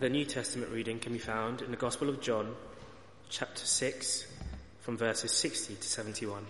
The 0.00 0.08
New 0.08 0.24
Testament 0.24 0.70
reading 0.70 1.00
can 1.00 1.12
be 1.12 1.18
found 1.18 1.60
in 1.60 1.72
the 1.72 1.76
Gospel 1.76 2.08
of 2.08 2.20
John, 2.20 2.54
chapter 3.30 3.66
6, 3.66 4.26
from 4.78 4.96
verses 4.96 5.32
60 5.32 5.74
to 5.74 5.82
71. 5.82 6.46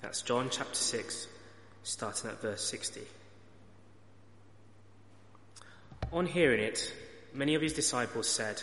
That's 0.00 0.22
John 0.22 0.46
chapter 0.48 0.76
6, 0.76 1.26
starting 1.82 2.30
at 2.30 2.40
verse 2.40 2.62
60. 2.62 3.00
On 6.12 6.24
hearing 6.24 6.60
it, 6.60 6.94
many 7.34 7.56
of 7.56 7.62
his 7.62 7.72
disciples 7.72 8.28
said, 8.28 8.62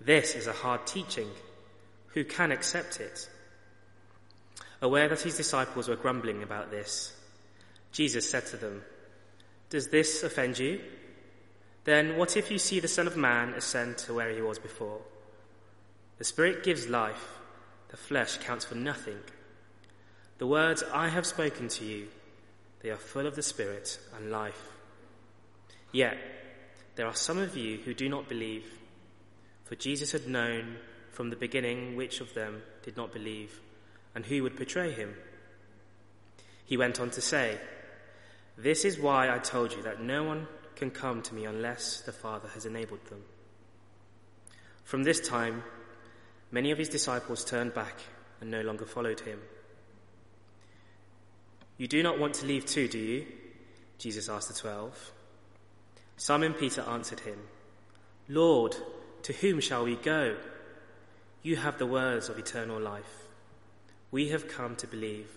This 0.00 0.34
is 0.34 0.48
a 0.48 0.52
hard 0.52 0.84
teaching. 0.84 1.28
Who 2.08 2.24
can 2.24 2.50
accept 2.50 2.98
it? 2.98 3.30
Aware 4.82 5.08
that 5.10 5.20
his 5.20 5.36
disciples 5.36 5.86
were 5.86 5.94
grumbling 5.94 6.42
about 6.42 6.72
this, 6.72 7.16
Jesus 7.92 8.28
said 8.28 8.46
to 8.46 8.56
them, 8.56 8.82
Does 9.68 9.90
this 9.90 10.24
offend 10.24 10.58
you? 10.58 10.80
Then 11.84 12.16
what 12.16 12.36
if 12.36 12.50
you 12.50 12.58
see 12.58 12.80
the 12.80 12.88
Son 12.88 13.06
of 13.06 13.16
Man 13.16 13.50
ascend 13.54 13.98
to 13.98 14.14
where 14.14 14.30
he 14.30 14.42
was 14.42 14.58
before? 14.58 15.00
The 16.18 16.24
Spirit 16.24 16.62
gives 16.62 16.88
life, 16.88 17.38
the 17.88 17.96
flesh 17.96 18.36
counts 18.38 18.64
for 18.64 18.74
nothing. 18.74 19.18
The 20.38 20.46
words 20.46 20.82
I 20.92 21.08
have 21.08 21.26
spoken 21.26 21.68
to 21.68 21.84
you, 21.84 22.08
they 22.82 22.90
are 22.90 22.96
full 22.96 23.26
of 23.26 23.36
the 23.36 23.42
Spirit 23.42 23.98
and 24.16 24.30
life. 24.30 24.68
Yet, 25.92 26.18
there 26.96 27.06
are 27.06 27.14
some 27.14 27.38
of 27.38 27.56
you 27.56 27.78
who 27.78 27.94
do 27.94 28.08
not 28.08 28.28
believe, 28.28 28.66
for 29.64 29.74
Jesus 29.74 30.12
had 30.12 30.28
known 30.28 30.76
from 31.10 31.30
the 31.30 31.36
beginning 31.36 31.96
which 31.96 32.20
of 32.20 32.34
them 32.34 32.62
did 32.82 32.96
not 32.96 33.12
believe 33.12 33.60
and 34.14 34.26
who 34.26 34.42
would 34.42 34.56
betray 34.56 34.92
him. 34.92 35.14
He 36.64 36.76
went 36.76 37.00
on 37.00 37.10
to 37.10 37.20
say, 37.20 37.58
This 38.56 38.84
is 38.84 38.98
why 38.98 39.34
I 39.34 39.38
told 39.38 39.72
you 39.72 39.82
that 39.82 40.02
no 40.02 40.22
one 40.22 40.46
can 40.80 40.90
come 40.90 41.20
to 41.20 41.34
me 41.34 41.44
unless 41.44 42.00
the 42.00 42.12
Father 42.12 42.48
has 42.54 42.64
enabled 42.64 43.04
them. 43.06 43.22
From 44.82 45.04
this 45.04 45.20
time, 45.20 45.62
many 46.50 46.70
of 46.70 46.78
his 46.78 46.88
disciples 46.88 47.44
turned 47.44 47.74
back 47.74 48.00
and 48.40 48.50
no 48.50 48.62
longer 48.62 48.86
followed 48.86 49.20
him. 49.20 49.38
You 51.76 51.86
do 51.86 52.02
not 52.02 52.18
want 52.18 52.34
to 52.36 52.46
leave 52.46 52.64
too, 52.64 52.88
do 52.88 52.98
you? 52.98 53.26
Jesus 53.98 54.30
asked 54.30 54.48
the 54.48 54.54
twelve. 54.54 55.12
Simon 56.16 56.54
Peter 56.54 56.80
answered 56.80 57.20
him, 57.20 57.38
Lord, 58.28 58.74
to 59.24 59.34
whom 59.34 59.60
shall 59.60 59.84
we 59.84 59.96
go? 59.96 60.36
You 61.42 61.56
have 61.56 61.78
the 61.78 61.86
words 61.86 62.30
of 62.30 62.38
eternal 62.38 62.80
life. 62.80 63.28
We 64.10 64.30
have 64.30 64.48
come 64.48 64.76
to 64.76 64.86
believe 64.86 65.28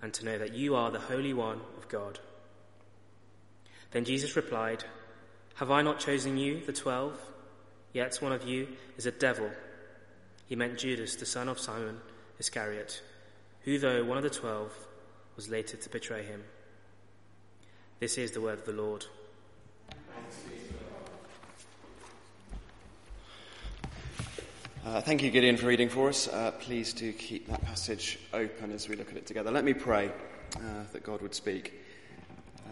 and 0.00 0.14
to 0.14 0.24
know 0.24 0.38
that 0.38 0.54
you 0.54 0.74
are 0.74 0.90
the 0.90 0.98
Holy 0.98 1.34
One 1.34 1.60
of 1.76 1.88
God. 1.88 2.20
Then 3.90 4.04
Jesus 4.04 4.36
replied, 4.36 4.84
Have 5.54 5.70
I 5.70 5.82
not 5.82 5.98
chosen 5.98 6.36
you, 6.36 6.60
the 6.64 6.72
twelve? 6.72 7.18
Yet 7.92 8.16
one 8.20 8.32
of 8.32 8.46
you 8.46 8.68
is 8.96 9.06
a 9.06 9.10
devil. 9.10 9.50
He 10.46 10.56
meant 10.56 10.78
Judas, 10.78 11.16
the 11.16 11.26
son 11.26 11.48
of 11.48 11.58
Simon 11.58 11.98
Iscariot, 12.38 13.02
who, 13.62 13.78
though 13.78 14.04
one 14.04 14.18
of 14.18 14.22
the 14.22 14.30
twelve, 14.30 14.72
was 15.36 15.48
later 15.48 15.76
to 15.76 15.88
betray 15.88 16.22
him. 16.22 16.42
This 18.00 18.18
is 18.18 18.30
the 18.32 18.40
word 18.40 18.58
of 18.58 18.66
the 18.66 18.72
Lord. 18.72 19.04
Uh, 24.86 25.00
thank 25.00 25.22
you, 25.22 25.30
Gideon, 25.30 25.56
for 25.56 25.66
reading 25.66 25.88
for 25.88 26.08
us. 26.08 26.28
Uh, 26.28 26.52
please 26.60 26.92
do 26.92 27.12
keep 27.12 27.46
that 27.48 27.62
passage 27.64 28.18
open 28.32 28.70
as 28.72 28.88
we 28.88 28.96
look 28.96 29.10
at 29.10 29.16
it 29.16 29.26
together. 29.26 29.50
Let 29.50 29.64
me 29.64 29.74
pray 29.74 30.10
uh, 30.56 30.60
that 30.92 31.02
God 31.02 31.20
would 31.20 31.34
speak. 31.34 31.74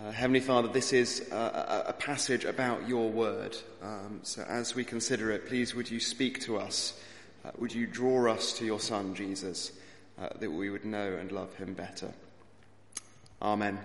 Uh, 0.05 0.11
Heavenly 0.11 0.41
Father, 0.41 0.69
this 0.69 0.93
is 0.93 1.27
a, 1.33 1.87
a, 1.89 1.93
passage 1.95 2.45
about 2.45 2.87
your 2.87 3.09
word. 3.11 3.57
Um, 3.83 4.21
so 4.23 4.43
as 4.43 4.75
we 4.75 4.85
consider 4.85 5.31
it, 5.31 5.47
please 5.47 5.75
would 5.75 5.91
you 5.91 6.01
speak 6.01 6.41
to 6.43 6.59
us? 6.59 7.01
Uh, 7.45 7.51
would 7.59 7.73
you 7.73 7.87
draw 7.87 8.31
us 8.31 8.53
to 8.59 8.67
your 8.67 8.79
Son, 8.79 9.15
Jesus, 9.15 9.73
uh, 10.19 10.29
that 10.39 10.51
we 10.51 10.69
would 10.69 10.85
know 10.85 11.15
and 11.15 11.33
love 11.33 11.55
him 11.57 11.73
better? 11.73 12.13
Amen. 13.41 13.79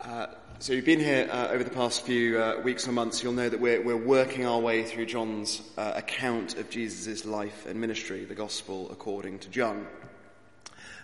Uh, 0.00 0.28
so 0.58 0.72
you've 0.72 0.86
been 0.86 1.00
here 1.00 1.28
uh, 1.30 1.48
over 1.50 1.62
the 1.62 1.70
past 1.70 2.06
few 2.06 2.42
weeks 2.64 2.88
or 2.88 2.92
months. 2.92 3.22
You'll 3.22 3.34
know 3.34 3.48
that 3.48 3.60
we're, 3.60 3.82
we're 3.82 3.96
working 3.96 4.46
our 4.46 4.58
way 4.58 4.84
through 4.84 5.06
John's 5.06 5.60
account 5.76 6.56
of 6.56 6.70
Jesus' 6.70 7.26
life 7.26 7.66
and 7.66 7.78
ministry, 7.78 8.24
the 8.24 8.34
Gospel 8.34 8.90
according 8.90 9.40
to 9.40 9.50
John. 9.50 9.86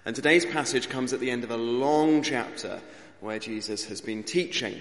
And 0.06 0.14
today's 0.14 0.46
passage 0.46 0.88
comes 0.88 1.12
at 1.12 1.20
the 1.20 1.30
end 1.30 1.44
of 1.44 1.50
a 1.50 1.56
long 1.56 2.22
chapter 2.22 2.80
where 3.26 3.38
Jesus 3.40 3.84
has 3.86 4.00
been 4.00 4.22
teaching. 4.22 4.80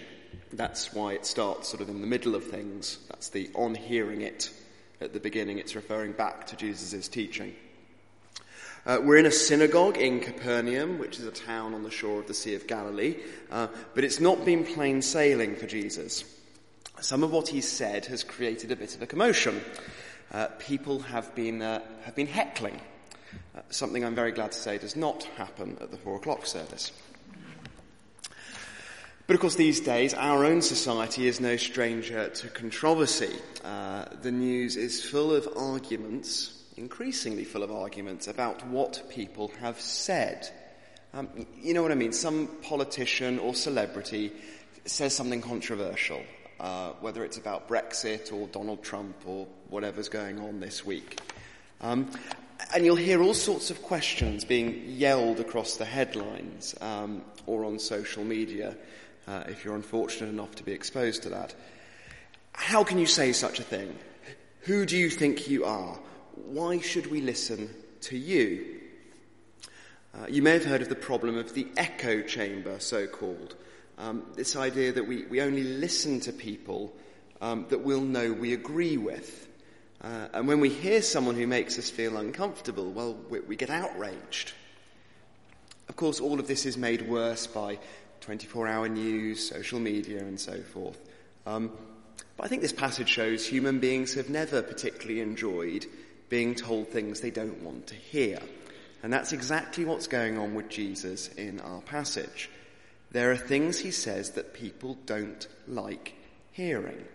That's 0.54 0.94
why 0.94 1.14
it 1.14 1.26
starts 1.26 1.68
sort 1.68 1.82
of 1.82 1.90
in 1.90 2.00
the 2.00 2.06
middle 2.06 2.36
of 2.36 2.44
things. 2.44 3.00
That's 3.10 3.30
the 3.30 3.50
on 3.56 3.74
hearing 3.74 4.22
it 4.22 4.52
at 5.02 5.14
the 5.14 5.20
beginning. 5.20 5.58
It's 5.58 5.76
referring 5.76 6.12
back 6.12 6.46
to 6.48 6.56
Jesus' 6.56 7.08
teaching. 7.08 7.56
Uh, 8.86 9.00
we're 9.02 9.18
in 9.18 9.26
a 9.26 9.32
synagogue 9.32 9.98
in 9.98 10.20
Capernaum, 10.20 11.00
which 11.00 11.18
is 11.18 11.26
a 11.26 11.32
town 11.32 11.74
on 11.74 11.82
the 11.82 11.90
shore 11.90 12.20
of 12.20 12.28
the 12.28 12.36
Sea 12.36 12.54
of 12.54 12.68
Galilee, 12.68 13.18
uh, 13.50 13.66
but 13.96 14.04
it's 14.04 14.20
not 14.20 14.46
been 14.46 14.64
plain 14.64 15.02
sailing 15.02 15.56
for 15.56 15.66
Jesus. 15.66 16.24
Some 17.02 17.24
of 17.24 17.32
what 17.32 17.48
he's 17.48 17.68
said 17.68 18.06
has 18.06 18.24
created 18.24 18.72
a 18.72 18.76
bit 18.76 18.94
of 18.94 19.02
a 19.02 19.08
commotion. 19.08 19.60
Uh, 20.32 20.50
people 20.60 21.00
have 21.00 21.34
been, 21.34 21.64
uh, 21.64 21.82
have 22.04 22.16
been 22.16 22.28
heckling, 22.28 22.80
uh, 23.58 23.62
something 23.72 24.06
I'm 24.06 24.14
very 24.14 24.32
glad 24.32 24.52
to 24.52 24.60
say 24.60 24.78
does 24.78 24.96
not 24.96 25.24
happen 25.36 25.80
at 25.82 25.90
the 25.90 25.98
four 25.98 26.18
o'clock 26.18 26.46
service. 26.46 26.92
But 29.28 29.34
of 29.34 29.40
course, 29.40 29.56
these 29.56 29.80
days, 29.80 30.14
our 30.14 30.46
own 30.46 30.62
society 30.62 31.28
is 31.28 31.40
no 31.40 31.58
stranger 31.58 32.30
to 32.30 32.50
controversy. 32.50 33.36
Uh, 33.64 34.06
the 34.22 34.32
news 34.32 34.78
is 34.78 35.04
full 35.04 35.34
of 35.34 35.50
arguments 35.58 36.56
increasingly 36.78 37.46
full 37.46 37.64
of 37.64 37.72
arguments 37.72 38.28
about 38.28 38.66
what 38.68 39.04
people 39.10 39.52
have 39.62 39.80
said. 39.80 40.50
Um, 41.14 41.30
you 41.62 41.74
know 41.74 41.82
what 41.82 41.92
I 41.92 41.96
mean? 41.96 42.12
Some 42.12 42.48
politician 42.62 43.40
or 43.40 43.56
celebrity 43.56 44.32
says 44.84 45.16
something 45.16 45.42
controversial, 45.42 46.22
uh, 46.60 46.92
whether 47.00 47.24
it's 47.24 47.38
about 47.38 47.70
Brexit 47.70 48.34
or 48.34 48.48
Donald 48.48 48.84
Trump 48.84 49.16
or 49.26 49.48
whatever's 49.70 50.10
going 50.10 50.40
on 50.40 50.60
this 50.60 50.86
week. 50.86 51.20
Um, 51.82 52.12
and 52.74 52.86
you'll 52.86 52.96
hear 52.96 53.22
all 53.22 53.34
sorts 53.34 53.70
of 53.70 53.82
questions 53.82 54.44
being 54.44 54.84
yelled 54.88 55.40
across 55.40 55.78
the 55.78 55.86
headlines 55.86 56.76
um, 56.82 57.22
or 57.46 57.66
on 57.66 57.80
social 57.80 58.24
media 58.24 58.76
uh, 59.28 59.44
if 59.48 59.66
you're 59.66 59.76
unfortunate 59.76 60.30
enough 60.30 60.56
to 60.56 60.64
be 60.64 60.72
exposed 60.72 61.24
to 61.24 61.30
that. 61.30 61.56
How 62.54 62.84
can 62.84 62.98
you 62.98 63.06
say 63.06 63.34
such 63.34 63.60
a 63.60 63.64
thing? 63.64 63.98
Who 64.62 64.86
do 64.86 64.98
you 64.98 65.10
think 65.10 65.50
you 65.50 65.66
are? 65.66 66.00
why 66.36 66.80
should 66.80 67.08
we 67.08 67.22
listen 67.22 67.70
to 68.02 68.18
you? 68.18 68.82
Uh, 70.14 70.28
you 70.30 70.42
may 70.42 70.52
have 70.52 70.66
heard 70.66 70.82
of 70.82 70.90
the 70.90 70.96
problem 70.96 71.38
of 71.38 71.54
the 71.54 71.68
echo 71.78 72.22
chamber, 72.22 72.80
so 72.80 73.08
called. 73.08 73.56
Um, 73.98 74.26
this 74.36 74.56
idea 74.56 74.94
that 74.94 75.08
we, 75.08 75.26
we 75.26 75.42
only 75.42 75.64
listen 75.64 76.20
to 76.22 76.34
people 76.34 76.94
um, 77.42 77.66
that 77.70 77.82
we'll 77.82 78.02
know 78.02 78.32
we 78.32 78.54
agree 78.54 78.98
with. 78.98 79.48
Uh, 80.02 80.28
and 80.34 80.48
when 80.48 80.60
we 80.60 80.70
hear 80.70 81.02
someone 81.02 81.36
who 81.36 81.48
makes 81.48 81.80
us 81.80 81.90
feel 81.90 82.18
uncomfortable, 82.18 82.92
well, 82.92 83.14
we, 83.30 83.40
we 83.42 83.56
get 83.56 83.70
outraged. 83.70 84.54
Of 85.90 85.96
course, 85.96 86.20
all 86.20 86.40
of 86.40 86.48
this 86.48 86.66
is 86.66 86.78
made 86.78 87.08
worse 87.08 87.48
by 87.48 87.80
24 88.22 88.68
hour 88.68 88.90
news, 88.90 89.50
social 89.50 89.80
media, 89.80 90.20
and 90.20 90.40
so 90.40 90.62
forth. 90.62 91.00
Um, 91.46 91.72
but 92.38 92.46
I 92.46 92.48
think 92.48 92.62
this 92.62 92.74
passage 92.74 93.10
shows 93.10 93.46
human 93.46 93.80
beings 93.80 94.16
have 94.16 94.30
never 94.30 94.62
particularly 94.62 95.22
enjoyed 95.22 95.86
being 96.30 96.56
told 96.56 96.88
things 96.88 97.22
they 97.22 97.32
don't 97.32 97.62
want 97.62 97.88
to 97.88 97.96
hear. 97.96 98.40
And 99.04 99.14
that's 99.14 99.34
exactly 99.34 99.86
what's 99.86 100.08
going 100.08 100.38
on 100.38 100.56
with 100.56 100.70
Jesus 100.70 101.28
in 101.30 101.60
our 101.62 101.82
passage. 101.82 102.50
There 103.12 103.32
are 103.32 103.38
things 103.38 103.80
he 103.80 103.92
says 103.92 104.32
that 104.32 104.54
people 104.54 104.98
don't 105.06 105.48
like 105.68 106.16
hearing. 106.52 107.06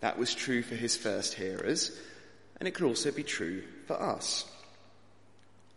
That 0.00 0.18
was 0.18 0.34
true 0.34 0.62
for 0.62 0.74
his 0.74 0.96
first 0.96 1.34
hearers, 1.34 1.98
and 2.58 2.68
it 2.68 2.72
could 2.72 2.86
also 2.86 3.10
be 3.10 3.22
true 3.22 3.62
for 3.86 4.00
us. 4.00 4.44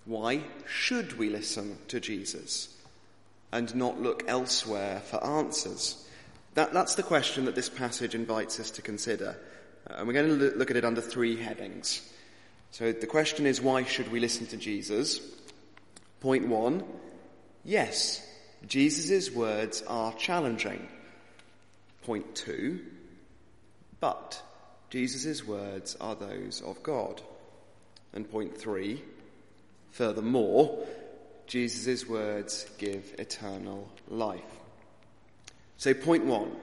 Why 0.06 0.42
should 0.68 1.18
we 1.18 1.30
listen 1.30 1.78
to 1.90 2.00
Jesus 2.00 2.76
and 3.52 3.74
not 3.76 4.02
look 4.02 4.24
elsewhere 4.28 5.02
for 5.06 5.24
answers? 5.24 6.06
That, 6.56 6.74
that's 6.74 6.96
the 6.96 7.04
question 7.04 7.46
that 7.46 7.56
this 7.56 7.70
passage 7.70 8.16
invites 8.16 8.60
us 8.60 8.72
to 8.72 8.82
consider. 8.82 9.38
Uh, 9.90 9.94
and 9.98 10.08
we're 10.08 10.14
going 10.14 10.40
to 10.40 10.58
look 10.58 10.72
at 10.72 10.78
it 10.78 10.86
under 10.86 11.02
three 11.02 11.38
headings. 11.38 12.02
So 12.72 12.92
the 12.92 13.08
question 13.08 13.46
is, 13.46 13.62
why 13.62 13.84
should 13.84 14.12
we 14.12 14.20
listen 14.20 14.46
to 14.48 14.58
Jesus? 14.58 15.22
Point 16.22 16.48
one, 16.48 16.84
yes, 17.64 18.26
Jesus' 18.68 19.32
words 19.32 19.82
are 19.88 20.14
challenging. 20.14 20.88
Point 22.04 22.36
two, 22.36 22.82
but 24.00 24.42
Jesus' 24.90 25.46
words 25.46 25.96
are 26.02 26.16
those 26.16 26.62
of 26.62 26.84
God. 26.84 27.22
And 28.14 28.30
point 28.30 28.58
three, 28.58 29.02
furthermore, 29.92 30.86
Jesus' 31.50 32.08
words 32.08 32.66
give 32.78 33.14
eternal 33.20 33.90
life. 34.08 34.40
So 35.78 35.94
point 35.94 36.26
one, 36.26 36.56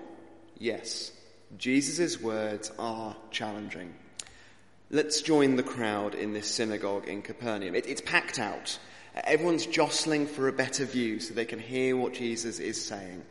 Yes, 0.59 1.12
Jesus' 1.59 2.21
words 2.21 2.73
are 2.79 3.15
challenging. 3.31 3.94
Let's 4.91 5.21
join 5.21 5.56
the 5.56 5.62
crowd 5.62 6.15
in 6.15 6.33
this 6.33 6.47
synagogue 6.47 7.09
in 7.09 7.21
Capernaum. 7.21 7.75
It, 7.75 7.87
it's 7.87 8.00
packed 8.00 8.38
out. 8.38 8.79
Everyone's 9.25 9.67
jostling 9.67 10.27
for 10.27 10.49
a 10.49 10.53
better 10.53 10.87
view 10.87 11.21
so 11.21 11.35
they 11.35 11.44
can 11.44 11.59
hear 11.59 11.94
what 11.97 12.15
Jesus 12.15 12.59
is 12.59 12.82
saying. 12.82 13.23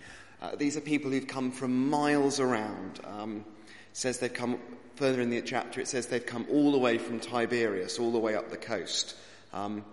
Uh, 0.41 0.55
these 0.55 0.77
are 0.77 0.81
people 0.81 1.09
who've 1.09 1.25
come 1.25 1.51
from 1.51 1.89
miles 1.89 2.39
around. 2.39 2.99
Um, 3.05 3.45
says 3.93 4.19
they've 4.19 4.31
come 4.31 4.59
further 4.97 5.21
in 5.21 5.31
the 5.31 5.41
chapter. 5.41 5.81
It 5.81 5.87
says 5.87 6.07
they've 6.07 6.25
come 6.25 6.45
all 6.51 6.71
the 6.71 6.77
way 6.77 6.99
from 6.99 7.19
Tiberias, 7.19 7.97
all 7.97 8.11
the 8.11 8.19
way 8.19 8.35
up 8.35 8.51
the 8.51 8.57
coast. 8.57 9.15
Um, 9.51 9.83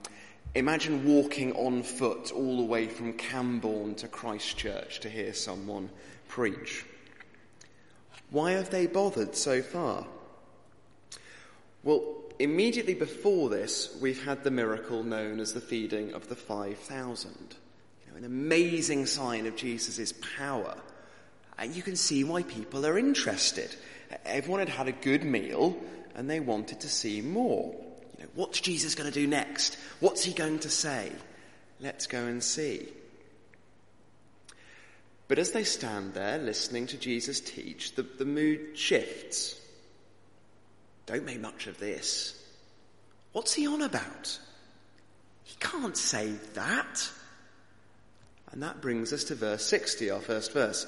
imagine 0.54 1.06
walking 1.06 1.52
on 1.52 1.82
foot 1.82 2.32
all 2.32 2.58
the 2.58 2.64
way 2.64 2.86
from 2.86 3.14
Cambourne 3.14 3.94
to 3.96 4.08
Christ 4.08 4.56
Church 4.56 5.00
to 5.00 5.08
hear 5.08 5.32
someone 5.32 5.88
preach. 6.28 6.84
Why 8.30 8.52
have 8.52 8.70
they 8.70 8.86
bothered 8.86 9.34
so 9.36 9.62
far? 9.62 10.06
Well, 11.82 12.02
immediately 12.38 12.94
before 12.94 13.48
this, 13.48 13.96
we've 14.00 14.24
had 14.24 14.44
the 14.44 14.50
miracle 14.50 15.02
known 15.02 15.40
as 15.40 15.52
the 15.52 15.60
feeding 15.60 16.12
of 16.14 16.28
the 16.28 16.36
5,000. 16.36 17.30
You 18.06 18.12
know, 18.12 18.18
an 18.18 18.24
amazing 18.24 19.06
sign 19.06 19.46
of 19.46 19.56
Jesus' 19.56 20.14
power. 20.36 20.76
And 21.58 21.74
you 21.74 21.82
can 21.82 21.96
see 21.96 22.24
why 22.24 22.42
people 22.42 22.86
are 22.86 22.98
interested. 22.98 23.74
Everyone 24.24 24.60
had 24.60 24.68
had 24.68 24.88
a 24.88 24.92
good 24.92 25.24
meal 25.24 25.76
and 26.14 26.28
they 26.28 26.40
wanted 26.40 26.80
to 26.80 26.88
see 26.88 27.20
more. 27.20 27.74
Know, 28.22 28.28
what's 28.34 28.60
Jesus 28.60 28.94
going 28.94 29.10
to 29.10 29.20
do 29.20 29.26
next? 29.26 29.76
What's 30.00 30.24
he 30.24 30.32
going 30.32 30.60
to 30.60 30.70
say? 30.70 31.12
Let's 31.80 32.06
go 32.06 32.24
and 32.24 32.42
see. 32.42 32.88
But 35.28 35.38
as 35.38 35.52
they 35.52 35.64
stand 35.64 36.14
there 36.14 36.38
listening 36.38 36.86
to 36.88 36.96
Jesus 36.96 37.40
teach, 37.40 37.94
the, 37.94 38.02
the 38.02 38.24
mood 38.24 38.76
shifts. 38.78 39.58
Don't 41.06 41.24
make 41.24 41.40
much 41.40 41.66
of 41.66 41.78
this. 41.78 42.38
What's 43.32 43.54
he 43.54 43.66
on 43.66 43.82
about? 43.82 44.38
He 45.44 45.56
can't 45.58 45.96
say 45.96 46.32
that. 46.54 47.10
And 48.52 48.62
that 48.62 48.80
brings 48.80 49.12
us 49.12 49.24
to 49.24 49.34
verse 49.34 49.64
60, 49.64 50.10
our 50.10 50.20
first 50.20 50.52
verse. 50.52 50.86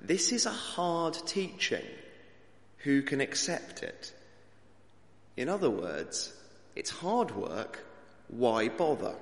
This 0.00 0.32
is 0.32 0.46
a 0.46 0.50
hard 0.50 1.14
teaching. 1.26 1.84
Who 2.78 3.02
can 3.02 3.20
accept 3.20 3.82
it? 3.82 4.12
In 5.36 5.48
other 5.48 5.70
words, 5.70 6.32
it's 6.76 6.90
hard 6.90 7.34
work. 7.36 7.84
Why 8.28 8.68
bother? 8.68 9.14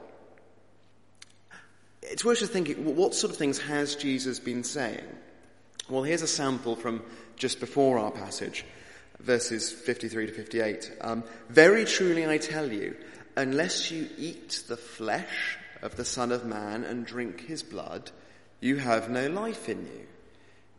It's 2.03 2.25
worth 2.25 2.39
just 2.39 2.53
thinking, 2.53 2.97
what 2.97 3.15
sort 3.15 3.33
of 3.33 3.39
things 3.39 3.59
has 3.59 3.97
Jesus 3.97 4.39
been 4.39 4.65
saying? 4.65 5.05
Well, 5.89 6.03
here's 6.03 6.23
a 6.23 6.29
sample 6.29 6.77
from 6.77 7.03
just 7.37 7.61
before 7.61 7.99
our 7.99 8.11
passage 8.11 8.65
verses 9.23 9.71
53 9.71 10.27
to 10.27 10.33
58. 10.33 10.93
Um, 11.01 11.25
Very 11.49 11.85
truly 11.85 12.27
I 12.27 12.39
tell 12.39 12.73
you, 12.73 12.97
unless 13.37 13.91
you 13.91 14.09
eat 14.19 14.65
the 14.69 14.77
flesh 14.77 15.59
of 15.83 15.97
the 15.97 16.05
Son 16.05 16.33
of 16.33 16.45
Man 16.45 16.85
and 16.85 17.07
drink 17.07 17.47
his 17.47 17.63
blood, 17.63 18.11
you 18.61 18.77
have 18.77 19.11
no 19.11 19.29
life 19.29 19.69
in 19.69 19.83
you. 19.83 20.07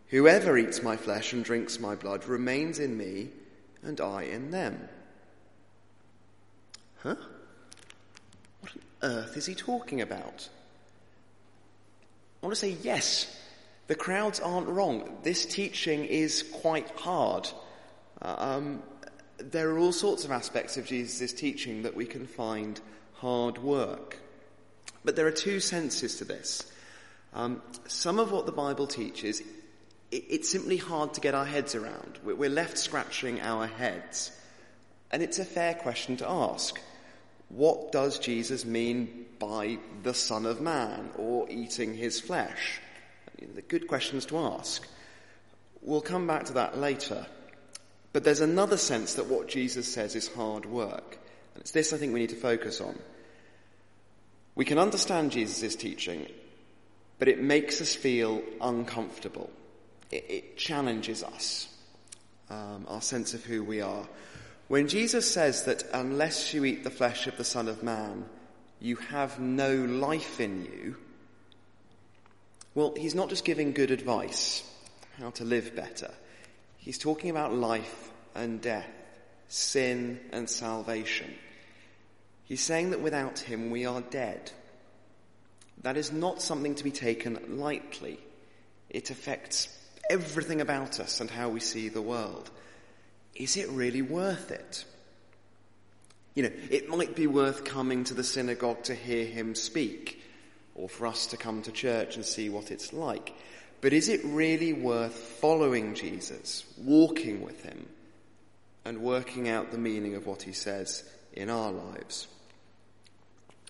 Whoever 0.08 0.58
eats 0.58 0.84
my 0.84 0.98
flesh 0.98 1.34
and 1.34 1.44
drinks 1.44 1.80
my 1.80 1.96
blood 1.96 2.26
remains 2.26 2.80
in 2.80 2.98
me, 2.98 3.30
and 3.84 4.00
I 4.02 4.24
in 4.24 4.52
them. 4.52 4.90
Huh? 7.04 7.16
What 8.62 8.72
on 8.74 9.10
earth 9.10 9.38
is 9.38 9.46
he 9.46 9.56
talking 9.56 10.02
about? 10.02 10.50
I 12.42 12.46
want 12.46 12.56
to 12.56 12.60
say 12.60 12.78
yes, 12.82 13.36
the 13.88 13.96
crowds 13.96 14.40
aren't 14.40 14.68
wrong. 14.68 15.18
This 15.24 15.46
teaching 15.46 16.06
is 16.06 16.44
quite 16.44 16.90
hard. 16.92 17.50
Um, 18.22 18.84
there 19.38 19.70
are 19.72 19.78
all 19.78 19.92
sorts 19.92 20.26
of 20.26 20.32
aspects 20.32 20.78
of 20.78 20.86
Jesus' 20.86 21.34
teaching 21.34 21.84
that 21.84 21.96
we 21.96 22.06
can 22.06 22.28
find 22.28 22.80
hard 23.16 23.58
work. 23.58 24.18
But 25.04 25.16
there 25.16 25.26
are 25.26 25.32
two 25.32 25.60
senses 25.60 26.18
to 26.18 26.26
this. 26.26 26.72
Um, 27.34 27.62
some 27.88 28.20
of 28.20 28.32
what 28.32 28.46
the 28.46 28.52
Bible 28.52 28.88
teaches, 28.88 29.42
it, 30.12 30.24
it's 30.30 30.50
simply 30.50 30.78
hard 30.78 31.16
to 31.16 31.22
get 31.22 31.34
our 31.34 31.46
heads 31.46 31.74
around. 31.74 32.20
We're 32.24 32.50
left 32.50 32.78
scratching 32.78 33.42
our 33.42 33.66
heads. 33.66 34.32
And 35.12 35.22
it's 35.22 35.40
a 35.40 35.46
fair 35.46 35.74
question 35.74 36.18
to 36.18 36.30
ask. 36.30 36.80
What 37.52 37.92
does 37.92 38.18
Jesus 38.18 38.64
mean 38.64 39.26
by 39.38 39.78
the 40.04 40.14
Son 40.14 40.46
of 40.46 40.62
Man 40.62 41.10
or 41.18 41.50
eating 41.50 41.94
his 41.94 42.20
flesh? 42.20 42.80
I 43.28 43.42
mean, 43.42 43.56
the 43.56 43.62
good 43.62 43.88
questions 43.88 44.26
to 44.28 44.38
ask. 44.38 44.88
We'll 45.82 46.02
come 46.02 46.28
back 46.28 46.46
to 46.46 46.54
that 46.54 46.78
later. 46.78 47.26
But 48.14 48.24
there's 48.24 48.40
another 48.40 48.78
sense 48.78 49.16
that 49.16 49.28
what 49.28 49.50
Jesus 49.50 49.92
says 49.92 50.16
is 50.16 50.30
hard 50.30 50.66
work. 50.66 51.18
And 51.54 51.62
it's 51.62 51.72
this 51.72 51.92
I 51.92 51.98
think 51.98 52.14
we 52.14 52.22
need 52.22 52.30
to 52.30 52.36
focus 52.36 52.80
on. 52.80 52.98
We 54.56 54.64
can 54.64 54.78
understand 54.78 55.32
Jesus' 55.32 55.76
teaching, 55.76 56.28
but 57.20 57.28
it 57.28 57.42
makes 57.42 57.82
us 57.82 57.94
feel 57.94 58.42
uncomfortable. 58.62 59.50
It, 60.10 60.26
it 60.30 60.58
challenges 60.58 61.24
us, 61.24 61.68
um, 62.50 62.86
our 62.88 63.02
sense 63.02 63.34
of 63.34 63.44
who 63.44 63.64
we 63.64 63.82
are. 63.82 64.08
When 64.72 64.88
Jesus 64.88 65.30
says 65.30 65.66
that 65.66 65.84
unless 65.94 66.54
you 66.54 66.64
eat 66.64 66.86
the 66.86 66.90
flesh 66.90 67.28
of 67.28 67.36
the 67.36 67.44
Son 67.44 67.68
of 67.68 67.84
Man, 67.84 68.24
you 68.80 68.96
have 68.96 69.38
no 69.38 69.76
life 69.76 70.40
in 70.40 70.64
you, 70.64 70.96
well, 72.74 72.94
he's 72.96 73.14
not 73.14 73.28
just 73.28 73.44
giving 73.44 73.74
good 73.74 73.92
advice, 73.92 74.64
how 75.20 75.32
to 75.32 75.44
live 75.44 75.76
better. 75.76 76.10
He's 76.78 76.98
talking 76.98 77.30
about 77.30 77.54
life 77.54 78.12
and 78.34 78.62
death, 78.62 78.88
sin 79.50 80.22
and 80.32 80.50
salvation. 80.50 81.34
He's 82.46 82.62
saying 82.62 82.92
that 82.92 83.02
without 83.02 83.40
him 83.40 83.72
we 83.72 83.86
are 83.86 84.00
dead. 84.00 84.54
That 85.82 85.98
is 85.98 86.14
not 86.14 86.42
something 86.42 86.76
to 86.76 86.84
be 86.86 86.92
taken 86.92 87.60
lightly. 87.60 88.22
It 88.90 89.10
affects 89.10 89.68
everything 90.10 90.62
about 90.62 91.02
us 91.02 91.20
and 91.20 91.30
how 91.30 91.50
we 91.50 91.60
see 91.60 91.90
the 91.90 92.02
world. 92.02 92.50
Is 93.42 93.58
it 93.58 93.68
really 93.70 94.04
worth 94.04 94.52
it? 94.52 94.86
You 96.36 96.44
know, 96.44 96.52
it 96.70 96.88
might 96.88 97.16
be 97.16 97.26
worth 97.26 97.64
coming 97.64 98.04
to 98.04 98.14
the 98.14 98.24
synagogue 98.24 98.84
to 98.84 98.94
hear 98.94 99.26
him 99.26 99.56
speak, 99.56 100.22
or 100.76 100.88
for 100.88 101.08
us 101.08 101.26
to 101.28 101.38
come 101.38 101.64
to 101.64 101.72
church 101.72 102.16
and 102.16 102.24
see 102.24 102.50
what 102.50 102.70
it's 102.70 102.94
like. 102.94 103.34
But 103.82 103.94
is 103.94 104.10
it 104.10 104.22
really 104.24 104.74
worth 104.74 105.16
following 105.16 105.96
Jesus, 105.96 106.66
walking 106.78 107.42
with 107.42 107.64
him, 107.64 107.88
and 108.86 109.02
working 109.02 109.50
out 109.50 109.72
the 109.72 109.78
meaning 109.80 110.14
of 110.14 110.28
what 110.28 110.44
he 110.44 110.52
says 110.52 111.04
in 111.34 111.50
our 111.50 111.72
lives? 111.72 112.28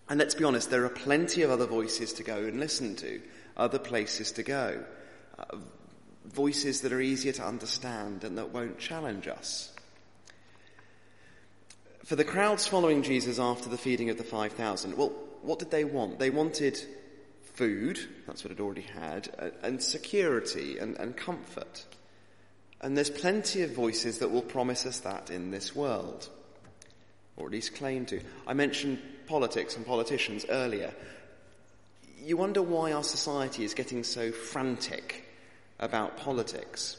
And 0.10 0.20
let's 0.20 0.36
be 0.36 0.44
honest, 0.44 0.70
there 0.70 0.84
are 0.84 0.90
plenty 0.90 1.44
of 1.44 1.50
other 1.50 1.66
voices 1.66 2.12
to 2.13 2.24
go 2.24 2.40
and 2.40 2.60
listen 2.60 2.98
to, 2.98 3.22
other 3.56 3.80
places 3.80 4.34
to 4.34 4.44
go, 4.44 4.84
uh, 5.40 5.56
voices 6.25 6.82
that 6.82 6.94
are 6.94 7.01
easier 7.01 7.34
to 7.34 7.46
understand 7.46 8.24
and 8.24 8.38
that 8.38 8.51
won't 8.51 8.80
challenge 8.80 9.28
us. 9.28 9.72
For 12.06 12.16
the 12.16 12.24
crowds 12.24 12.68
following 12.68 13.04
Jesus 13.04 13.40
after 13.40 13.70
the 13.70 13.78
feeding 13.78 14.10
of 14.10 14.18
the 14.18 14.24
5,000, 14.24 14.98
well, 14.98 15.13
what 15.42 15.60
did 15.60 15.72
they 15.72 15.84
want? 15.84 16.20
They 16.20 16.30
wanted 16.30 16.80
food, 17.54 18.00
that's 18.28 18.44
what 18.44 18.51
it 18.51 18.60
already 18.60 18.82
had, 18.82 19.54
and 19.62 19.82
security 19.82 20.78
and, 20.78 20.98
and 20.98 21.16
comfort. 21.16 21.86
And 22.82 22.98
there's 22.98 23.10
plenty 23.10 23.62
of 23.62 23.72
voices 23.72 24.20
that 24.20 24.32
will 24.32 24.42
promise 24.42 24.86
us 24.86 25.00
that 25.01 25.30
in 25.30 25.51
this 25.51 25.75
world, 25.75 26.28
or 27.38 27.46
at 27.46 27.51
least 27.51 27.75
claim 27.75 28.06
to. 28.08 28.22
I 28.48 28.54
mentioned 28.54 29.00
politics 29.28 29.75
and 29.75 29.86
politicians 29.86 30.46
earlier. 30.50 30.94
You 32.24 32.38
wonder 32.38 32.62
why 32.62 32.92
our 32.92 33.04
society 33.04 33.63
is 33.63 33.74
getting 33.74 34.04
so 34.04 34.32
frantic 34.32 35.28
about 35.82 36.18
politics. 36.18 36.98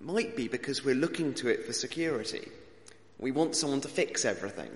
Might 0.00 0.36
be 0.36 0.48
because 0.48 0.84
we're 0.84 0.94
looking 0.94 1.32
to 1.34 1.48
it 1.48 1.64
for 1.64 1.72
security. 1.72 2.48
We 3.18 3.30
want 3.30 3.54
someone 3.54 3.80
to 3.82 3.88
fix 3.88 4.24
everything, 4.24 4.70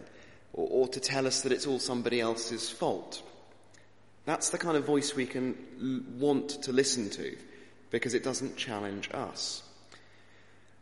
or, 0.52 0.68
or 0.71 0.88
to 0.88 1.00
tell 1.00 1.26
us 1.26 1.42
that 1.42 1.52
it's 1.52 1.66
all 1.66 1.80
somebody 1.80 2.21
else's 2.21 2.71
fault. 2.71 3.23
That's 4.25 4.50
the 4.50 4.59
kind 4.59 4.76
of 4.76 4.85
voice 4.85 5.14
we 5.14 5.26
can 5.26 5.56
l- 5.80 6.00
want 6.18 6.62
to 6.62 6.73
listen 6.73 7.11
to 7.11 7.37
because 7.90 8.14
it 8.14 8.25
doesn't 8.25 8.56
challenge 8.56 9.11
us. 9.12 9.62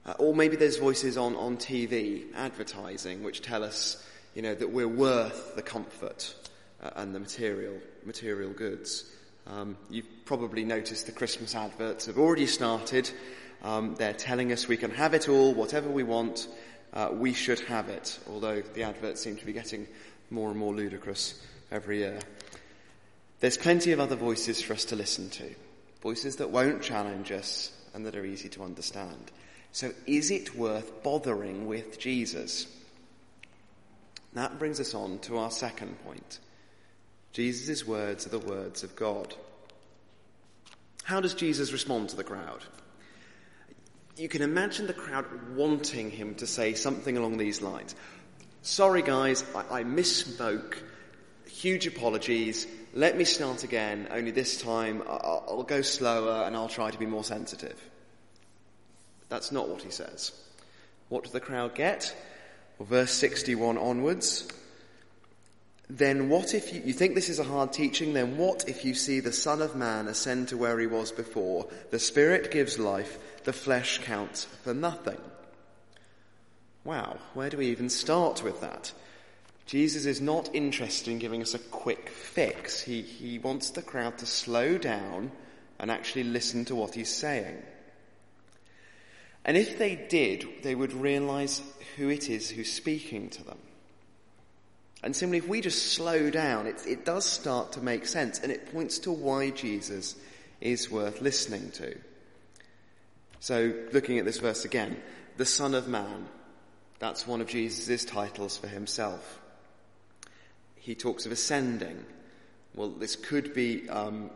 Uh, 0.07 0.13
or 0.19 0.35
maybe 0.35 0.57
there's 0.57 0.77
voices 0.77 1.17
on, 1.17 1.35
on 1.37 1.57
TV, 1.57 2.25
advertising, 2.35 3.23
which 3.23 3.41
tell 3.41 3.65
us, 3.65 4.07
you 4.35 4.43
know, 4.43 4.55
that 4.55 4.71
we're 4.71 4.89
worth 4.89 5.57
the 5.57 5.63
comfort 5.63 6.35
uh, 6.83 6.91
and 6.97 7.15
the 7.15 7.21
material, 7.21 7.75
material 8.05 8.51
goods. 8.51 9.11
Um, 9.47 9.77
you've 9.91 10.25
probably 10.25 10.65
noticed 10.65 11.07
the 11.07 11.13
Christmas 11.13 11.55
adverts 11.55 12.07
have 12.07 12.19
already 12.19 12.47
started. 12.47 13.11
Um, 13.63 13.95
they're 13.97 14.13
telling 14.13 14.53
us 14.53 14.69
we 14.69 14.77
can 14.77 14.91
have 14.91 15.15
it 15.15 15.29
all, 15.29 15.55
whatever 15.55 15.89
we 15.89 16.03
want, 16.03 16.49
uh, 16.93 17.11
we 17.13 17.33
should 17.33 17.61
have 17.61 17.89
it, 17.89 18.19
although 18.31 18.61
the 18.61 18.85
adverts 18.85 19.23
seem 19.23 19.37
to 19.37 19.47
be 19.47 19.53
getting 19.53 19.87
more 20.31 20.51
and 20.51 20.59
more 20.59 20.75
ludicrous 20.75 21.41
every 21.71 21.99
year. 21.99 22.19
There's 23.41 23.59
plenty 23.59 23.93
of 23.93 24.01
other 24.01 24.17
voices 24.17 24.63
for 24.63 24.73
us 24.73 24.85
to 24.87 24.97
listen 24.97 25.29
to. 25.31 25.55
Voices 26.03 26.37
that 26.37 26.51
won't 26.51 26.83
challenge 26.83 27.33
us 27.33 27.73
and 27.95 28.07
that 28.07 28.17
are 28.17 28.25
easy 28.25 28.49
to 28.51 28.63
understand. 28.63 29.31
So 29.73 29.93
is 30.07 30.31
it 30.31 30.55
worth 30.55 31.03
bothering 31.03 31.67
with 31.67 31.99
Jesus? 31.99 32.67
That 34.35 34.59
brings 34.59 34.81
us 34.81 34.95
on 34.95 35.19
to 35.21 35.39
our 35.39 35.51
second 35.51 36.03
point. 36.05 36.39
Jesus' 37.35 37.85
words 37.85 38.27
are 38.27 38.31
the 38.31 38.39
words 38.39 38.85
of 38.85 38.95
God. 38.95 39.35
How 41.03 41.21
does 41.21 41.35
Jesus 41.35 41.73
respond 41.73 42.11
to 42.11 42.17
the 42.17 42.23
crowd? 42.23 42.63
You 44.17 44.29
can 44.29 44.41
imagine 44.41 44.87
the 44.87 44.93
crowd 44.93 45.27
wanting 45.57 46.13
him 46.13 46.37
to 46.37 46.47
say 46.47 46.75
something 46.75 47.17
along 47.17 47.37
these 47.37 47.61
lines. 47.61 47.97
Sorry 48.63 49.03
guys, 49.03 49.45
I, 49.53 49.81
I 49.81 49.85
misspoke. 49.85 50.77
Huge 51.49 51.89
apologies. 51.89 52.69
Let 52.95 53.19
me 53.19 53.25
start 53.25 53.65
again, 53.65 54.07
only 54.13 54.31
this 54.31 54.63
time 54.63 55.03
I'll, 55.05 55.45
I'll 55.49 55.63
go 55.65 55.83
slower 55.83 56.45
and 56.45 56.55
I'll 56.55 56.69
try 56.69 56.93
to 56.93 56.99
be 56.99 57.07
more 57.07 57.25
sensitive. 57.25 57.83
That's 59.29 59.51
not 59.51 59.69
what 59.69 59.83
he 59.83 59.91
says. 59.91 60.31
What 61.09 61.25
does 61.25 61.33
the 61.33 61.41
crowd 61.41 61.75
get? 61.75 62.15
Well, 62.79 62.87
verse 62.87 63.11
61 63.11 63.77
onwards. 63.77 64.47
Then 65.89 66.31
what 66.31 66.55
if 66.55 66.73
you, 66.73 66.83
you 66.85 66.93
think 66.93 67.15
this 67.15 67.29
is 67.29 67.39
a 67.39 67.45
hard 67.45 67.73
teaching? 67.73 68.15
Then 68.15 68.37
what 68.37 68.69
if 68.69 68.85
you 68.85 68.95
see 68.95 69.21
the 69.21 69.33
Son 69.33 69.61
of 69.61 69.77
Man 69.77 70.09
ascend 70.09 70.49
to 70.49 70.57
where 70.57 70.79
he 70.79 70.87
was 70.87 71.13
before? 71.13 71.69
The 71.91 71.99
Spirit 71.99 72.51
gives 72.51 72.79
life, 72.79 73.19
the 73.45 73.53
flesh 73.53 73.99
counts 73.99 74.45
for 74.63 74.73
nothing. 74.73 75.19
Wow, 76.85 77.19
where 77.35 77.51
do 77.51 77.59
we 77.59 77.69
even 77.69 77.89
start 77.89 78.43
with 78.43 78.61
that? 78.61 78.93
Jesus 79.67 80.05
is 80.05 80.21
not 80.21 80.55
interested 80.55 81.11
in 81.11 81.19
giving 81.19 81.41
us 81.41 81.55
a 81.55 81.59
quick 81.59 82.11
fix. 82.11 82.81
He, 82.81 83.01
he 83.01 83.39
wants 83.39 83.71
the 83.71 83.83
crowd 83.83 84.19
to 84.19 84.27
slow 84.27 84.77
down 84.77 85.33
and 85.79 85.91
actually 85.91 86.25
listen 86.25 86.67
to 86.67 86.75
what 86.75 86.95
he's 86.95 87.13
saying. 87.13 87.63
And 89.45 89.57
if 89.57 89.79
they 89.79 89.97
did, 89.97 90.47
they 90.63 90.75
would 90.75 90.93
realize 90.93 91.63
who 91.97 92.09
it 92.09 92.31
is 92.31 92.51
who's 92.51 92.73
speaking 92.73 93.31
to 93.31 93.45
them. 93.45 93.59
And 95.05 95.15
similarly, 95.15 95.45
if 95.45 95.49
we 95.49 95.61
just 95.61 95.93
slow 95.93 96.31
down, 96.31 96.67
it, 96.67 96.83
it 96.87 97.05
does 97.05 97.27
start 97.27 97.73
to 97.73 97.83
make 97.83 98.07
sense 98.07 98.39
and 98.39 98.51
it 98.51 98.73
points 98.73 99.01
to 99.01 99.13
why 99.13 99.51
Jesus 99.51 100.17
is 100.63 100.91
worth 100.91 101.21
listening 101.21 101.71
to. 101.73 101.95
So, 103.39 103.75
looking 103.93 104.19
at 104.19 104.25
this 104.25 104.39
verse 104.39 104.65
again, 104.65 104.97
the 105.37 105.45
Son 105.45 105.75
of 105.75 105.89
Man, 105.89 106.27
that's 107.01 107.27
one 107.27 107.43
of 107.43 107.49
Jesus' 107.49 108.07
titles 108.07 108.57
for 108.57 108.67
himself. 108.67 109.43
He 110.77 110.95
talks 110.95 111.27
of 111.27 111.33
ascending. 111.33 112.03
Well, 112.75 112.89
this 112.89 113.15
could 113.15 113.53
be 113.53 113.87
um, 113.91 114.31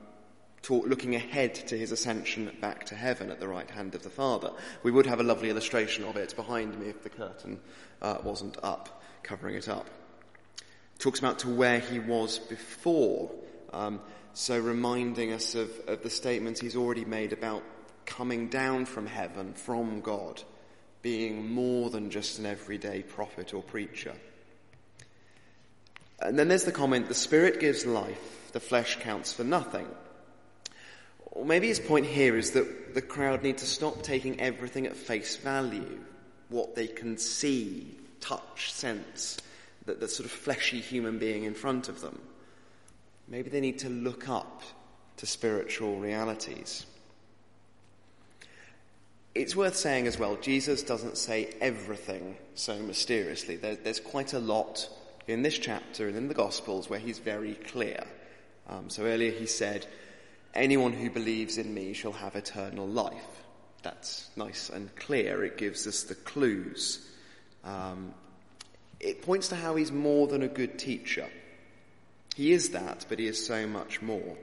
looking 0.68 1.14
ahead 1.14 1.54
to 1.54 1.78
his 1.78 1.92
ascension 1.92 2.54
back 2.60 2.84
to 2.86 2.94
heaven 2.94 3.30
at 3.30 3.40
the 3.40 3.48
right 3.48 3.70
hand 3.70 3.94
of 3.94 4.02
the 4.02 4.10
Father. 4.10 4.52
We 4.82 4.90
would 4.90 5.06
have 5.06 5.20
a 5.20 5.22
lovely 5.22 5.48
illustration 5.48 6.04
of 6.04 6.18
it 6.18 6.36
behind 6.36 6.78
me 6.78 6.90
if 6.90 7.02
the 7.02 7.08
curtain 7.08 7.58
uh, 8.02 8.18
wasn't 8.22 8.58
up, 8.62 9.02
covering 9.22 9.54
it 9.54 9.66
up 9.66 9.88
talks 10.98 11.18
about 11.18 11.40
to 11.40 11.48
where 11.48 11.78
he 11.78 11.98
was 11.98 12.38
before. 12.38 13.30
Um, 13.72 14.00
so 14.34 14.58
reminding 14.58 15.32
us 15.32 15.54
of, 15.54 15.70
of 15.86 16.02
the 16.02 16.10
statements 16.10 16.60
he's 16.60 16.76
already 16.76 17.04
made 17.04 17.32
about 17.32 17.62
coming 18.06 18.48
down 18.48 18.86
from 18.86 19.06
heaven, 19.06 19.52
from 19.52 20.00
God, 20.00 20.42
being 21.02 21.52
more 21.52 21.90
than 21.90 22.10
just 22.10 22.38
an 22.38 22.46
everyday 22.46 23.02
prophet 23.02 23.54
or 23.54 23.62
preacher. 23.62 24.14
And 26.20 26.38
then 26.38 26.48
there's 26.48 26.64
the 26.64 26.72
comment, 26.72 27.08
the 27.08 27.14
Spirit 27.14 27.60
gives 27.60 27.86
life, 27.86 28.50
the 28.52 28.60
flesh 28.60 28.98
counts 29.00 29.32
for 29.32 29.44
nothing. 29.44 29.86
Or 31.26 31.44
maybe 31.44 31.68
his 31.68 31.78
point 31.78 32.06
here 32.06 32.36
is 32.36 32.52
that 32.52 32.94
the 32.94 33.02
crowd 33.02 33.42
need 33.42 33.58
to 33.58 33.66
stop 33.66 34.02
taking 34.02 34.40
everything 34.40 34.86
at 34.86 34.96
face 34.96 35.36
value, 35.36 36.00
what 36.48 36.74
they 36.74 36.88
can 36.88 37.18
see, 37.18 37.96
touch, 38.20 38.72
sense, 38.72 39.36
the, 39.88 39.94
the 39.94 40.08
sort 40.08 40.26
of 40.26 40.30
fleshy 40.30 40.80
human 40.80 41.18
being 41.18 41.44
in 41.44 41.54
front 41.54 41.88
of 41.88 42.00
them. 42.00 42.20
Maybe 43.26 43.48
they 43.50 43.60
need 43.60 43.78
to 43.80 43.88
look 43.88 44.28
up 44.28 44.62
to 45.16 45.26
spiritual 45.26 45.96
realities. 45.96 46.86
It's 49.34 49.56
worth 49.56 49.76
saying 49.76 50.06
as 50.06 50.18
well, 50.18 50.36
Jesus 50.36 50.82
doesn't 50.82 51.16
say 51.16 51.54
everything 51.60 52.36
so 52.54 52.78
mysteriously. 52.78 53.56
There, 53.56 53.76
there's 53.76 54.00
quite 54.00 54.34
a 54.34 54.38
lot 54.38 54.88
in 55.26 55.42
this 55.42 55.58
chapter 55.58 56.06
and 56.06 56.16
in 56.16 56.28
the 56.28 56.34
Gospels 56.34 56.90
where 56.90 56.98
he's 56.98 57.18
very 57.18 57.54
clear. 57.54 58.04
Um, 58.68 58.90
so 58.90 59.04
earlier 59.04 59.30
he 59.30 59.46
said, 59.46 59.86
anyone 60.54 60.92
who 60.92 61.10
believes 61.10 61.56
in 61.56 61.72
me 61.72 61.94
shall 61.94 62.12
have 62.12 62.36
eternal 62.36 62.86
life. 62.86 63.42
That's 63.82 64.28
nice 64.36 64.70
and 64.70 64.94
clear. 64.96 65.44
It 65.44 65.56
gives 65.56 65.86
us 65.86 66.02
the 66.02 66.14
clues. 66.14 67.06
Um, 67.64 68.12
it 69.00 69.22
points 69.22 69.48
to 69.48 69.56
how 69.56 69.76
he's 69.76 69.92
more 69.92 70.26
than 70.26 70.42
a 70.42 70.48
good 70.48 70.78
teacher. 70.78 71.28
He 72.36 72.52
is 72.52 72.70
that, 72.70 73.06
but 73.08 73.18
he 73.18 73.26
is 73.26 73.44
so 73.44 73.66
much 73.66 74.00
more. 74.02 74.36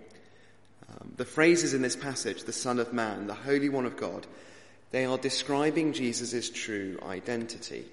Um, 0.90 1.14
the 1.18 1.26
phrases 1.26 1.74
in 1.74 1.82
this 1.82 1.96
passage, 1.96 2.44
the 2.44 2.54
Son 2.54 2.80
of 2.80 2.94
Man, 2.94 3.28
the 3.28 3.34
Holy 3.34 3.70
One 3.70 3.86
of 3.86 3.98
God, 3.98 4.28
they 4.92 5.06
are 5.06 5.18
describing 5.18 5.94
Jesus' 5.94 6.50
true 6.50 7.00
identity. 7.04 7.86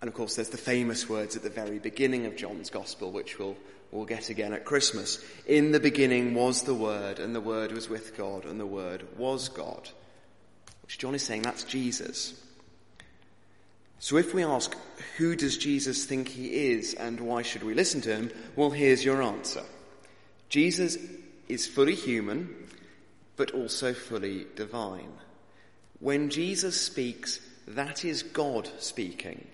And 0.00 0.08
of 0.08 0.14
course, 0.14 0.36
there's 0.36 0.50
the 0.50 0.58
famous 0.58 1.08
words 1.08 1.36
at 1.36 1.42
the 1.42 1.50
very 1.50 1.78
beginning 1.78 2.26
of 2.26 2.36
John's 2.36 2.70
Gospel, 2.70 3.10
which 3.12 3.38
we'll, 3.38 3.56
we'll 3.90 4.04
get 4.04 4.28
again 4.28 4.52
at 4.52 4.64
Christmas. 4.64 5.24
In 5.46 5.72
the 5.72 5.80
beginning 5.80 6.34
was 6.34 6.62
the 6.62 6.74
Word, 6.74 7.18
and 7.18 7.34
the 7.34 7.40
Word 7.40 7.72
was 7.72 7.88
with 7.88 8.16
God, 8.16 8.44
and 8.44 8.60
the 8.60 8.66
Word 8.66 9.06
was 9.16 9.48
God. 9.48 9.88
Which 10.82 10.98
John 10.98 11.14
is 11.14 11.22
saying 11.22 11.42
that's 11.42 11.64
Jesus. 11.64 12.40
So 13.98 14.16
if 14.18 14.34
we 14.34 14.44
ask, 14.44 14.76
who 15.16 15.34
does 15.36 15.56
Jesus 15.56 16.04
think 16.04 16.28
he 16.28 16.70
is 16.70 16.94
and 16.94 17.20
why 17.20 17.42
should 17.42 17.62
we 17.62 17.74
listen 17.74 18.00
to 18.02 18.14
him? 18.14 18.30
Well, 18.54 18.70
here's 18.70 19.04
your 19.04 19.22
answer. 19.22 19.62
Jesus 20.48 20.98
is 21.48 21.66
fully 21.66 21.94
human, 21.94 22.54
but 23.36 23.52
also 23.52 23.94
fully 23.94 24.46
divine. 24.54 25.12
When 26.00 26.30
Jesus 26.30 26.80
speaks, 26.80 27.40
that 27.68 28.04
is 28.04 28.22
God 28.22 28.68
speaking 28.78 29.46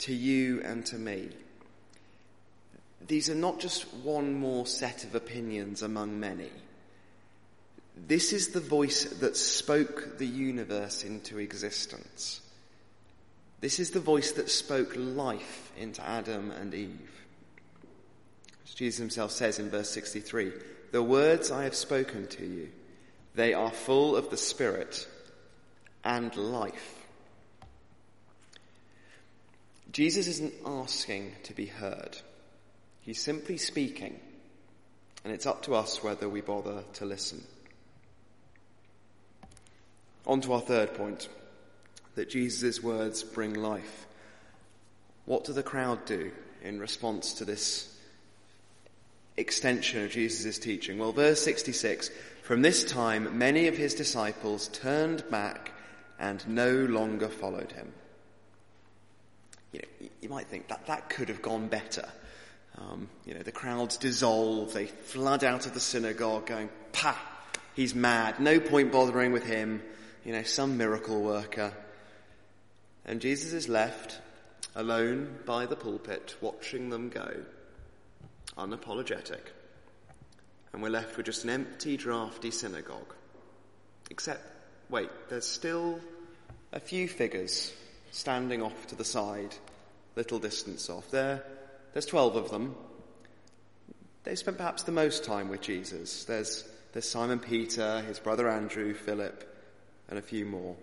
to 0.00 0.14
you 0.14 0.62
and 0.62 0.84
to 0.86 0.96
me. 0.96 1.28
These 3.06 3.30
are 3.30 3.34
not 3.34 3.58
just 3.58 3.92
one 3.94 4.34
more 4.34 4.66
set 4.66 5.04
of 5.04 5.14
opinions 5.14 5.82
among 5.82 6.20
many. 6.20 6.50
This 7.96 8.32
is 8.32 8.48
the 8.48 8.60
voice 8.60 9.04
that 9.04 9.36
spoke 9.36 10.18
the 10.18 10.26
universe 10.26 11.04
into 11.04 11.38
existence. 11.38 12.42
This 13.60 13.80
is 13.80 13.90
the 13.90 14.00
voice 14.00 14.32
that 14.32 14.50
spoke 14.50 14.92
life 14.96 15.72
into 15.76 16.06
Adam 16.06 16.52
and 16.52 16.72
Eve. 16.72 17.10
As 18.64 18.74
Jesus 18.74 18.98
himself 18.98 19.32
says 19.32 19.58
in 19.58 19.70
verse 19.70 19.90
63, 19.90 20.52
the 20.92 21.02
words 21.02 21.50
I 21.50 21.64
have 21.64 21.74
spoken 21.74 22.28
to 22.28 22.44
you, 22.44 22.68
they 23.34 23.54
are 23.54 23.70
full 23.70 24.16
of 24.16 24.30
the 24.30 24.36
Spirit 24.36 25.08
and 26.04 26.34
life. 26.36 26.94
Jesus 29.90 30.28
isn't 30.28 30.54
asking 30.64 31.32
to 31.44 31.54
be 31.54 31.66
heard. 31.66 32.16
He's 33.00 33.20
simply 33.20 33.56
speaking, 33.56 34.20
and 35.24 35.32
it's 35.32 35.46
up 35.46 35.62
to 35.62 35.74
us 35.74 36.02
whether 36.02 36.28
we 36.28 36.42
bother 36.42 36.84
to 36.94 37.06
listen. 37.06 37.42
On 40.26 40.40
to 40.42 40.52
our 40.52 40.60
third 40.60 40.94
point 40.94 41.28
that 42.18 42.28
Jesus' 42.28 42.82
words 42.82 43.22
bring 43.22 43.54
life. 43.54 44.06
What 45.24 45.44
do 45.44 45.52
the 45.52 45.62
crowd 45.62 46.04
do 46.04 46.32
in 46.64 46.80
response 46.80 47.34
to 47.34 47.44
this 47.44 47.94
extension 49.36 50.02
of 50.04 50.10
Jesus' 50.10 50.58
teaching? 50.58 50.98
Well, 50.98 51.12
verse 51.12 51.40
66, 51.40 52.10
from 52.42 52.60
this 52.60 52.82
time 52.82 53.38
many 53.38 53.68
of 53.68 53.76
his 53.76 53.94
disciples 53.94 54.66
turned 54.66 55.30
back 55.30 55.70
and 56.18 56.46
no 56.48 56.72
longer 56.72 57.28
followed 57.28 57.70
him. 57.70 57.92
You 59.72 59.82
know, 59.82 60.08
you 60.20 60.28
might 60.28 60.48
think 60.48 60.66
that 60.68 60.88
that 60.88 61.10
could 61.10 61.28
have 61.28 61.40
gone 61.40 61.68
better. 61.68 62.08
Um, 62.78 63.08
you 63.26 63.34
know, 63.34 63.42
the 63.42 63.52
crowds 63.52 63.96
dissolve, 63.96 64.72
they 64.72 64.86
flood 64.86 65.44
out 65.44 65.66
of 65.66 65.74
the 65.74 65.78
synagogue 65.80 66.46
going, 66.46 66.68
pa, 66.90 67.16
he's 67.74 67.94
mad, 67.94 68.40
no 68.40 68.58
point 68.58 68.90
bothering 68.90 69.30
with 69.30 69.44
him, 69.44 69.84
you 70.24 70.32
know, 70.32 70.42
some 70.42 70.76
miracle 70.76 71.22
worker. 71.22 71.72
And 73.08 73.22
Jesus 73.22 73.54
is 73.54 73.70
left 73.70 74.20
alone 74.76 75.38
by 75.46 75.64
the 75.64 75.76
pulpit, 75.76 76.36
watching 76.42 76.90
them 76.90 77.08
go, 77.08 77.36
unapologetic. 78.58 79.40
And 80.74 80.82
we're 80.82 80.90
left 80.90 81.16
with 81.16 81.24
just 81.24 81.42
an 81.44 81.50
empty, 81.50 81.96
drafty 81.96 82.50
synagogue. 82.50 83.14
Except, 84.10 84.42
wait, 84.90 85.08
there's 85.30 85.46
still 85.46 85.98
a 86.70 86.80
few 86.80 87.08
figures 87.08 87.72
standing 88.10 88.60
off 88.60 88.86
to 88.88 88.94
the 88.94 89.06
side, 89.06 89.56
little 90.14 90.38
distance 90.38 90.90
off. 90.90 91.10
There, 91.10 91.42
there's 91.94 92.04
12 92.04 92.36
of 92.36 92.50
them. 92.50 92.74
They 94.24 94.34
spent 94.34 94.58
perhaps 94.58 94.82
the 94.82 94.92
most 94.92 95.24
time 95.24 95.48
with 95.48 95.62
Jesus. 95.62 96.24
There's, 96.24 96.62
there's 96.92 97.08
Simon 97.08 97.38
Peter, 97.38 98.02
his 98.02 98.18
brother 98.18 98.50
Andrew, 98.50 98.92
Philip, 98.92 99.50
and 100.10 100.18
a 100.18 100.22
few 100.22 100.44
more. 100.44 100.76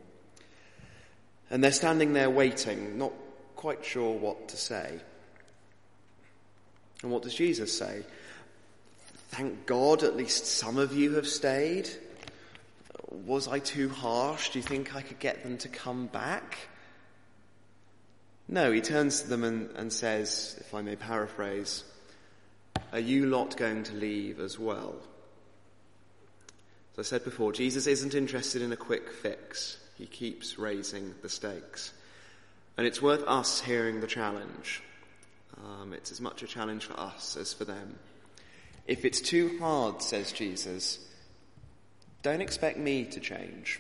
And 1.50 1.64
they're 1.64 1.72
standing 1.72 2.14
there 2.14 2.30
waiting, 2.30 2.98
not 2.98 3.14
quite 3.56 3.86
sure 3.86 4.18
what 4.18 4.50
to 4.50 4.58
say. 4.58 5.00
And 7.04 7.12
what 7.12 7.24
does 7.24 7.36
Jesus 7.36 7.78
say? 7.78 8.04
Thank 9.30 9.66
God 9.66 10.04
at 10.04 10.16
least 10.16 10.46
some 10.46 10.78
of 10.78 10.96
you 10.96 11.16
have 11.16 11.28
stayed. 11.28 11.90
Was 13.12 13.48
I 13.48 13.60
too 13.60 13.90
harsh? 13.90 14.50
Do 14.50 14.60
you 14.60 14.64
think 14.64 14.96
I 14.96 15.02
could 15.02 15.20
get 15.20 15.44
them 15.44 15.58
to 15.60 15.68
come 15.68 16.08
back? 16.08 16.58
No, 18.48 18.72
he 18.72 18.82
turns 18.82 19.22
to 19.22 19.28
them 19.28 19.44
and, 19.44 19.72
and 19.72 19.92
says, 19.92 20.56
if 20.60 20.74
I 20.74 20.82
may 20.82 20.96
paraphrase, 20.96 21.84
are 22.94 23.00
you 23.00 23.26
lot 23.26 23.58
going 23.58 23.84
to 23.84 23.94
leave 23.94 24.40
as 24.40 24.60
well? 24.60 24.96
As 26.94 27.08
I 27.08 27.10
said 27.10 27.24
before, 27.24 27.52
Jesus 27.52 27.88
isn't 27.88 28.14
interested 28.14 28.62
in 28.62 28.72
a 28.72 28.78
quick 28.78 29.12
fix. 29.12 29.78
He 29.98 30.06
keeps 30.06 30.58
raising 30.60 31.16
the 31.22 31.30
stakes. 31.30 31.94
And 32.78 32.86
it's 32.86 33.02
worth 33.02 33.24
us 33.28 33.62
hearing 33.62 34.02
the 34.02 34.08
challenge. 34.08 34.82
Um, 35.58 35.94
it's 35.94 36.12
as 36.12 36.20
much 36.20 36.44
a 36.44 36.48
challenge 36.48 36.86
for 36.86 37.00
us 37.00 37.38
as 37.38 37.54
for 37.54 37.66
them. 37.66 37.98
If 38.88 39.06
it's 39.06 39.22
too 39.22 39.58
hard, 39.60 40.02
says 40.02 40.32
Jesus, 40.32 41.00
don't 42.22 42.42
expect 42.42 42.78
me 42.78 43.06
to 43.06 43.20
change. 43.20 43.80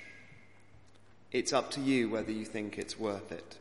It's 1.31 1.51
up 1.51 1.71
to 1.71 1.81
you 1.81 2.09
whether 2.09 2.31
you 2.31 2.45
think 2.45 2.77
it's 2.77 2.97
worth 2.97 3.31
it. 3.31 3.57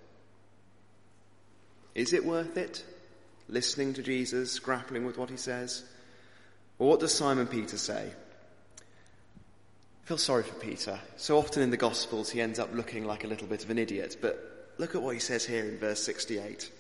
Is 1.95 2.13
it 2.13 2.25
worth 2.25 2.57
it? 2.57 2.85
Listening 3.49 3.95
to 3.95 4.03
Jesus, 4.03 4.59
grappling 4.59 5.05
with 5.05 5.19
what 5.19 5.31
he 5.31 5.37
says? 5.37 5.85
Or 6.79 6.89
what 6.89 7.01
does 7.01 7.13
Simon 7.13 7.47
Peter 7.47 7.77
say? 7.77 8.13
I 10.05 10.07
feel 10.07 10.19
sorry 10.19 10.43
for 10.43 10.55
Peter. 10.57 11.01
So 11.17 11.39
often 11.39 11.63
in 11.63 11.71
the 11.71 11.79
Gospels 11.79 12.29
he 12.29 12.43
ends 12.43 12.59
up 12.59 12.75
looking 12.75 13.07
like 13.07 13.25
a 13.25 13.27
little 13.27 13.47
bit 13.47 13.65
of 13.65 13.71
an 13.71 13.79
idiot, 13.79 14.19
but 14.21 14.75
look 14.77 14.95
at 14.95 15.01
what 15.01 15.15
he 15.15 15.21
says 15.21 15.47
here 15.47 15.65
in 15.65 15.79
verse 15.79 16.03
68. 16.03 16.71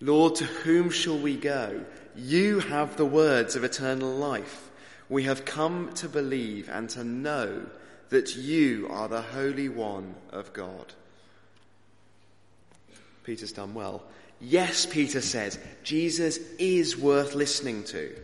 Lord, 0.00 0.36
to 0.36 0.44
whom 0.44 0.88
shall 0.88 1.18
we 1.18 1.36
go? 1.36 1.84
You 2.16 2.60
have 2.60 2.96
the 2.96 3.04
words 3.04 3.54
of 3.54 3.64
eternal 3.64 4.14
life. 4.14 4.70
We 5.10 5.24
have 5.24 5.44
come 5.44 5.92
to 5.96 6.08
believe 6.08 6.70
and 6.70 6.88
to 6.90 7.04
know 7.04 7.66
that 8.08 8.34
you 8.34 8.88
are 8.90 9.08
the 9.08 9.20
Holy 9.20 9.68
One 9.68 10.14
of 10.30 10.54
God. 10.54 10.94
Peter's 13.24 13.52
done 13.52 13.74
well. 13.74 14.02
Yes, 14.40 14.86
Peter 14.86 15.20
says, 15.20 15.58
Jesus 15.84 16.38
is 16.58 16.96
worth 16.96 17.34
listening 17.34 17.84
to. 17.84 18.16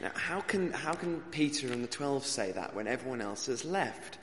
Now, 0.00 0.10
how 0.14 0.40
can, 0.40 0.72
how 0.72 0.94
can 0.94 1.20
Peter 1.30 1.72
and 1.72 1.84
the 1.84 1.88
twelve 1.88 2.24
say 2.24 2.52
that 2.52 2.74
when 2.74 2.86
everyone 2.86 3.20
else 3.20 3.46
has 3.46 3.64
left? 3.64 4.18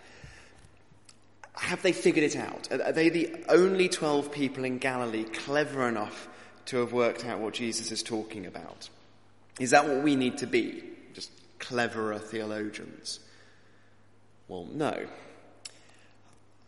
Have 1.53 1.81
they 1.81 1.91
figured 1.91 2.23
it 2.23 2.35
out? 2.35 2.71
Are 2.71 2.91
they 2.91 3.09
the 3.09 3.33
only 3.49 3.89
12 3.89 4.31
people 4.31 4.63
in 4.63 4.77
Galilee 4.77 5.23
clever 5.23 5.87
enough 5.87 6.27
to 6.65 6.77
have 6.77 6.93
worked 6.93 7.25
out 7.25 7.39
what 7.39 7.55
Jesus 7.55 7.91
is 7.91 8.03
talking 8.03 8.45
about? 8.45 8.89
Is 9.59 9.71
that 9.71 9.87
what 9.87 10.03
we 10.03 10.15
need 10.15 10.37
to 10.39 10.47
be? 10.47 10.83
Just 11.13 11.31
cleverer 11.57 12.19
theologians? 12.19 13.19
Well, 14.47 14.67
no. 14.71 15.07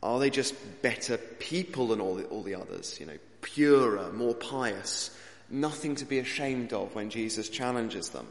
Are 0.01 0.19
they 0.19 0.29
just 0.29 0.55
better 0.81 1.17
people 1.17 1.89
than 1.89 2.01
all 2.01 2.15
the, 2.15 2.25
all 2.25 2.41
the 2.41 2.55
others? 2.55 2.99
You 2.99 3.05
know, 3.05 3.17
purer, 3.41 4.11
more 4.11 4.33
pious, 4.33 5.15
nothing 5.49 5.95
to 5.95 6.05
be 6.05 6.19
ashamed 6.19 6.73
of 6.73 6.95
when 6.95 7.09
Jesus 7.09 7.49
challenges 7.49 8.09
them? 8.09 8.27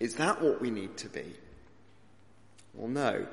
Is 0.00 0.14
that 0.14 0.40
what 0.40 0.60
we 0.60 0.70
need 0.70 0.96
to 0.98 1.08
be? 1.08 1.26
Well, 2.74 2.88
no. 2.88 3.26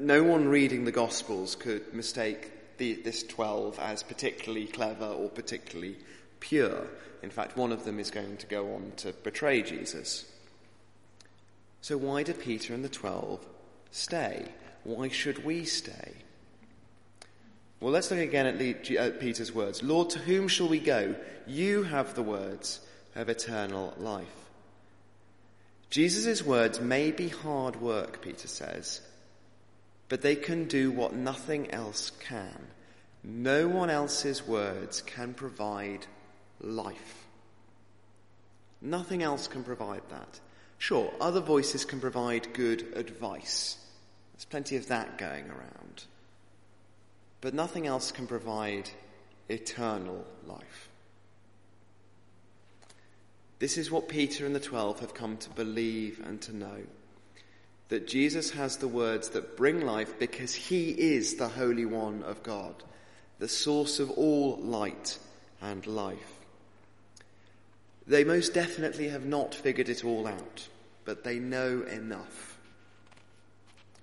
No 0.00 0.22
one 0.24 0.48
reading 0.48 0.84
the 0.84 0.92
Gospels 0.92 1.54
could 1.54 1.92
mistake 1.92 2.78
the, 2.78 2.94
this 2.94 3.22
12 3.22 3.78
as 3.78 4.02
particularly 4.02 4.66
clever 4.66 5.04
or 5.04 5.28
particularly 5.28 5.96
pure. 6.40 6.86
In 7.22 7.30
fact, 7.30 7.56
one 7.56 7.72
of 7.72 7.84
them 7.84 8.00
is 8.00 8.10
going 8.10 8.38
to 8.38 8.46
go 8.46 8.74
on 8.74 8.92
to 8.96 9.12
betray 9.12 9.62
Jesus. 9.62 10.30
So 11.82 11.98
why 11.98 12.22
do 12.22 12.32
Peter 12.32 12.72
and 12.72 12.84
the 12.84 12.88
12 12.88 13.46
stay? 13.90 14.46
Why 14.84 15.08
should 15.08 15.44
we 15.44 15.64
stay? 15.64 16.12
Well, 17.80 17.92
let's 17.92 18.10
look 18.10 18.20
again 18.20 18.46
at 18.46 19.20
Peter's 19.20 19.54
words. 19.54 19.82
Lord, 19.82 20.08
to 20.10 20.18
whom 20.18 20.48
shall 20.48 20.68
we 20.68 20.80
go? 20.80 21.14
You 21.46 21.82
have 21.82 22.14
the 22.14 22.22
words 22.22 22.80
of 23.14 23.28
eternal 23.28 23.92
life. 23.98 24.43
Jesus' 25.90 26.42
words 26.42 26.80
may 26.80 27.10
be 27.10 27.28
hard 27.28 27.80
work, 27.80 28.22
Peter 28.22 28.48
says, 28.48 29.00
but 30.08 30.22
they 30.22 30.36
can 30.36 30.66
do 30.66 30.90
what 30.90 31.14
nothing 31.14 31.70
else 31.70 32.10
can. 32.20 32.66
No 33.22 33.68
one 33.68 33.90
else's 33.90 34.46
words 34.46 35.00
can 35.02 35.34
provide 35.34 36.06
life. 36.60 37.24
Nothing 38.82 39.22
else 39.22 39.48
can 39.48 39.64
provide 39.64 40.02
that. 40.10 40.40
Sure, 40.78 41.12
other 41.20 41.40
voices 41.40 41.84
can 41.84 42.00
provide 42.00 42.52
good 42.52 42.92
advice. 42.96 43.78
There's 44.34 44.44
plenty 44.44 44.76
of 44.76 44.88
that 44.88 45.16
going 45.16 45.48
around. 45.48 46.04
But 47.40 47.54
nothing 47.54 47.86
else 47.86 48.12
can 48.12 48.26
provide 48.26 48.90
eternal 49.48 50.24
life. 50.46 50.88
This 53.64 53.78
is 53.78 53.90
what 53.90 54.10
Peter 54.10 54.44
and 54.44 54.54
the 54.54 54.60
twelve 54.60 55.00
have 55.00 55.14
come 55.14 55.38
to 55.38 55.48
believe 55.48 56.20
and 56.22 56.38
to 56.42 56.54
know. 56.54 56.82
That 57.88 58.06
Jesus 58.06 58.50
has 58.50 58.76
the 58.76 58.88
words 58.88 59.30
that 59.30 59.56
bring 59.56 59.80
life 59.80 60.18
because 60.18 60.54
he 60.54 60.90
is 60.90 61.36
the 61.36 61.48
Holy 61.48 61.86
One 61.86 62.22
of 62.24 62.42
God, 62.42 62.74
the 63.38 63.48
source 63.48 64.00
of 64.00 64.10
all 64.10 64.58
light 64.58 65.18
and 65.62 65.86
life. 65.86 66.40
They 68.06 68.22
most 68.22 68.52
definitely 68.52 69.08
have 69.08 69.24
not 69.24 69.54
figured 69.54 69.88
it 69.88 70.04
all 70.04 70.26
out, 70.26 70.68
but 71.06 71.24
they 71.24 71.38
know 71.38 71.84
enough. 71.90 72.58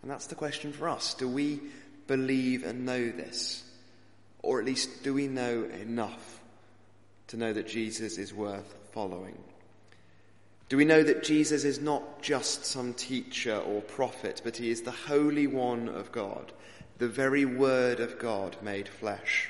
And 0.02 0.10
that's 0.10 0.26
the 0.26 0.34
question 0.34 0.74
for 0.74 0.90
us. 0.90 1.14
Do 1.14 1.28
we 1.28 1.60
believe 2.08 2.66
and 2.66 2.84
know 2.84 3.12
this? 3.12 3.64
Or 4.42 4.60
at 4.60 4.66
least, 4.66 5.04
do 5.04 5.14
we 5.14 5.28
know 5.28 5.66
enough 5.66 6.42
to 7.28 7.38
know 7.38 7.54
that 7.54 7.68
Jesus 7.68 8.18
is 8.18 8.34
worth 8.34 8.76
following? 8.92 9.38
Do 10.72 10.78
we 10.78 10.86
know 10.86 11.04
that 11.04 11.24
Jesus 11.24 11.66
is 11.66 11.82
not 11.82 12.22
just 12.22 12.64
some 12.64 12.94
teacher 12.94 13.58
or 13.58 13.82
prophet, 13.82 14.40
but 14.42 14.56
he 14.56 14.72
is 14.72 14.84
the 14.84 14.92
Holy 14.92 15.46
One 15.46 15.90
of 15.90 16.14
God, 16.14 16.54
the 16.98 17.10
very 17.10 17.44
Word 17.44 18.00
of 18.00 18.18
God 18.18 18.56
made 18.62 18.88
flesh? 18.88 19.50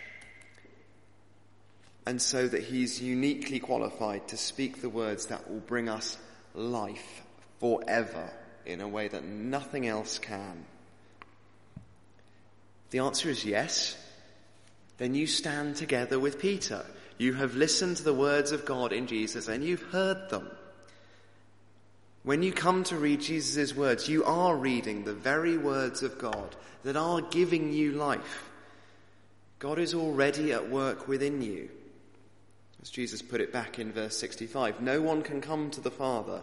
And 2.07 2.19
so 2.19 2.47
that 2.47 2.63
he's 2.63 3.03
uniquely 3.03 3.59
qualified 3.59 4.29
to 4.29 4.35
speak 4.35 4.81
the 4.81 4.89
words 4.89 5.27
that 5.27 5.47
will 5.47 5.59
bring 5.59 5.89
us 5.89 6.17
life 6.55 7.21
forever 7.59 8.31
in 8.65 8.81
a 8.81 8.87
way 8.87 9.07
that 9.07 9.23
nothing 9.23 9.87
else 9.87 10.17
can. 10.17 10.65
The 12.89 12.97
answer 12.97 13.29
is 13.29 13.45
yes. 13.45 13.95
Then 14.97 15.13
you 15.13 15.27
stand 15.27 15.75
together 15.75 16.19
with 16.19 16.39
Peter. 16.39 16.83
You 17.19 17.33
have 17.33 17.53
listened 17.53 17.97
to 17.97 18.03
the 18.03 18.11
words 18.11 18.51
of 18.51 18.65
God 18.65 18.91
in 18.91 19.05
Jesus 19.05 19.47
and 19.49 19.63
you've 19.63 19.83
heard 19.83 20.31
them. 20.31 20.49
When 22.23 22.43
you 22.43 22.51
come 22.51 22.83
to 22.85 22.97
read 22.97 23.21
Jesus' 23.21 23.75
words, 23.75 24.07
you 24.07 24.23
are 24.23 24.55
reading 24.55 25.03
the 25.03 25.13
very 25.13 25.57
words 25.57 26.03
of 26.03 26.19
God 26.19 26.55
that 26.83 26.95
are 26.95 27.21
giving 27.21 27.73
you 27.73 27.93
life. 27.93 28.49
God 29.57 29.79
is 29.79 29.93
already 29.93 30.51
at 30.53 30.69
work 30.69 31.07
within 31.07 31.41
you. 31.41 31.69
As 32.81 32.89
Jesus 32.89 33.21
put 33.21 33.41
it 33.41 33.53
back 33.53 33.79
in 33.79 33.91
verse 33.91 34.17
65, 34.17 34.81
no 34.81 35.01
one 35.01 35.21
can 35.21 35.41
come 35.41 35.69
to 35.71 35.81
the 35.81 35.91
Father, 35.91 36.41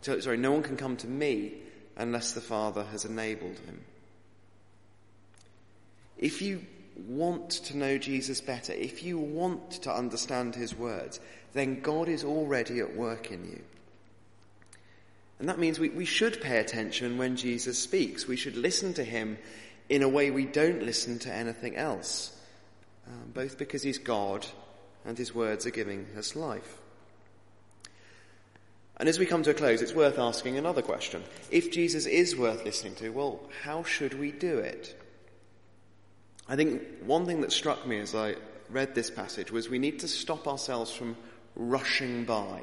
sorry, 0.00 0.36
no 0.36 0.52
one 0.52 0.62
can 0.62 0.76
come 0.76 0.96
to 0.98 1.08
me 1.08 1.54
unless 1.96 2.32
the 2.32 2.40
Father 2.40 2.84
has 2.84 3.04
enabled 3.04 3.58
him. 3.58 3.80
If 6.18 6.40
you 6.40 6.62
want 7.08 7.50
to 7.50 7.76
know 7.76 7.98
Jesus 7.98 8.40
better, 8.40 8.72
if 8.72 9.02
you 9.02 9.18
want 9.18 9.72
to 9.82 9.92
understand 9.92 10.54
his 10.54 10.74
words, 10.74 11.20
then 11.52 11.80
God 11.80 12.08
is 12.08 12.24
already 12.24 12.80
at 12.80 12.96
work 12.96 13.30
in 13.30 13.44
you. 13.44 13.60
And 15.42 15.48
that 15.48 15.58
means 15.58 15.80
we, 15.80 15.88
we 15.88 16.04
should 16.04 16.40
pay 16.40 16.58
attention 16.58 17.18
when 17.18 17.34
Jesus 17.34 17.76
speaks. 17.76 18.28
We 18.28 18.36
should 18.36 18.56
listen 18.56 18.94
to 18.94 19.02
him 19.02 19.38
in 19.88 20.04
a 20.04 20.08
way 20.08 20.30
we 20.30 20.44
don't 20.44 20.84
listen 20.84 21.18
to 21.18 21.34
anything 21.34 21.74
else, 21.74 22.30
um, 23.08 23.32
both 23.34 23.58
because 23.58 23.82
he's 23.82 23.98
God 23.98 24.46
and 25.04 25.18
his 25.18 25.34
words 25.34 25.66
are 25.66 25.72
giving 25.72 26.06
us 26.16 26.36
life. 26.36 26.78
And 28.98 29.08
as 29.08 29.18
we 29.18 29.26
come 29.26 29.42
to 29.42 29.50
a 29.50 29.54
close, 29.54 29.82
it's 29.82 29.96
worth 29.96 30.16
asking 30.16 30.58
another 30.58 30.80
question. 30.80 31.24
If 31.50 31.72
Jesus 31.72 32.06
is 32.06 32.36
worth 32.36 32.64
listening 32.64 32.94
to, 32.94 33.08
well, 33.08 33.40
how 33.64 33.82
should 33.82 34.14
we 34.14 34.30
do 34.30 34.58
it? 34.58 34.96
I 36.48 36.54
think 36.54 36.82
one 37.04 37.26
thing 37.26 37.40
that 37.40 37.50
struck 37.50 37.84
me 37.84 37.98
as 37.98 38.14
I 38.14 38.36
read 38.70 38.94
this 38.94 39.10
passage 39.10 39.50
was 39.50 39.68
we 39.68 39.80
need 39.80 39.98
to 39.98 40.06
stop 40.08 40.46
ourselves 40.46 40.92
from 40.92 41.16
rushing 41.56 42.26
by. 42.26 42.62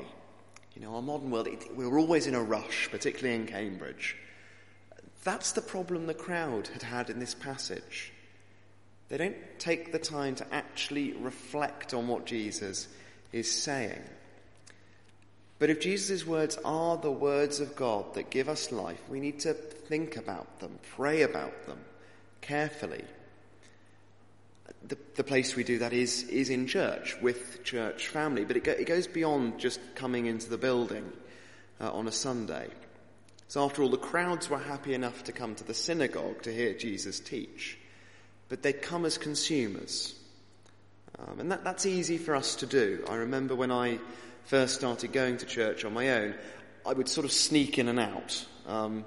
You 0.80 0.86
know, 0.86 0.96
our 0.96 1.02
modern 1.02 1.30
world, 1.30 1.48
it, 1.48 1.76
we're 1.76 2.00
always 2.00 2.26
in 2.26 2.36
a 2.36 2.42
rush, 2.42 2.88
particularly 2.90 3.36
in 3.36 3.48
Cambridge. 3.48 4.16
That's 5.26 5.52
the 5.52 5.62
problem 5.62 6.08
the 6.08 6.14
crowd 6.14 6.68
had 6.70 6.84
had 6.84 7.10
in 7.10 7.20
this 7.20 7.36
passage. 7.36 8.14
They 9.10 9.18
don't 9.18 9.36
take 9.58 9.92
the 9.92 10.00
time 10.00 10.36
to 10.36 10.54
actually 10.54 11.14
reflect 11.14 11.94
on 11.94 12.08
what 12.08 12.26
Jesus 12.26 12.88
is 13.34 13.52
saying. 13.52 14.02
But 15.58 15.70
if 15.70 15.82
Jesus' 15.82 16.26
words 16.26 16.58
are 16.64 16.96
the 16.96 17.12
words 17.12 17.60
of 17.60 17.76
God 17.76 18.14
that 18.14 18.30
give 18.30 18.48
us 18.48 18.72
life, 18.72 19.02
we 19.10 19.20
need 19.20 19.42
to 19.42 19.54
think 19.54 20.16
about 20.16 20.60
them, 20.60 20.80
pray 20.96 21.24
about 21.24 21.66
them 21.66 21.80
carefully. 22.40 23.04
The, 24.88 24.98
the 25.16 25.24
place 25.24 25.56
we 25.56 25.64
do 25.64 25.80
that 25.80 25.94
is, 25.94 26.24
is 26.24 26.50
in 26.50 26.68
church, 26.68 27.16
with 27.22 27.64
church 27.64 28.08
family, 28.08 28.46
but 28.46 28.58
it, 28.58 28.64
go, 28.64 28.72
it 28.72 28.86
goes 28.86 29.08
beyond 29.08 29.60
just 29.60 29.80
coming 29.96 30.26
into 30.26 30.50
the 30.50 30.58
building 30.58 31.12
uh, 31.80 31.92
on 31.92 32.08
a 32.08 32.12
Sunday. 32.12 32.68
So 33.48 33.64
after 33.66 33.82
all, 33.82 33.90
the 33.90 33.98
crowds 33.98 34.50
were 34.50 34.60
happy 34.60 34.94
enough 34.94 35.24
to 35.24 35.32
come 35.32 35.56
to 35.56 35.64
the 35.64 35.74
synagogue 35.74 36.44
to 36.44 36.54
hear 36.54 36.74
Jesus 36.74 37.20
teach, 37.20 37.80
but 38.48 38.62
they'd 38.62 38.82
come 38.82 39.06
as 39.06 39.18
consumers. 39.18 40.14
Um, 41.18 41.40
and 41.40 41.52
that, 41.52 41.64
that's 41.64 41.86
easy 41.86 42.18
for 42.18 42.36
us 42.36 42.56
to 42.58 42.66
do. 42.66 43.04
I 43.10 43.16
remember 43.16 43.56
when 43.56 43.72
I 43.72 44.00
first 44.46 44.76
started 44.76 45.12
going 45.12 45.38
to 45.38 45.46
church 45.46 45.84
on 45.84 45.94
my 45.94 46.10
own, 46.10 46.36
I 46.86 46.94
would 46.94 47.10
sort 47.10 47.26
of 47.26 47.32
sneak 47.32 47.78
in 47.78 47.88
and 47.88 48.00
out. 48.00 48.46
Um, 48.68 49.06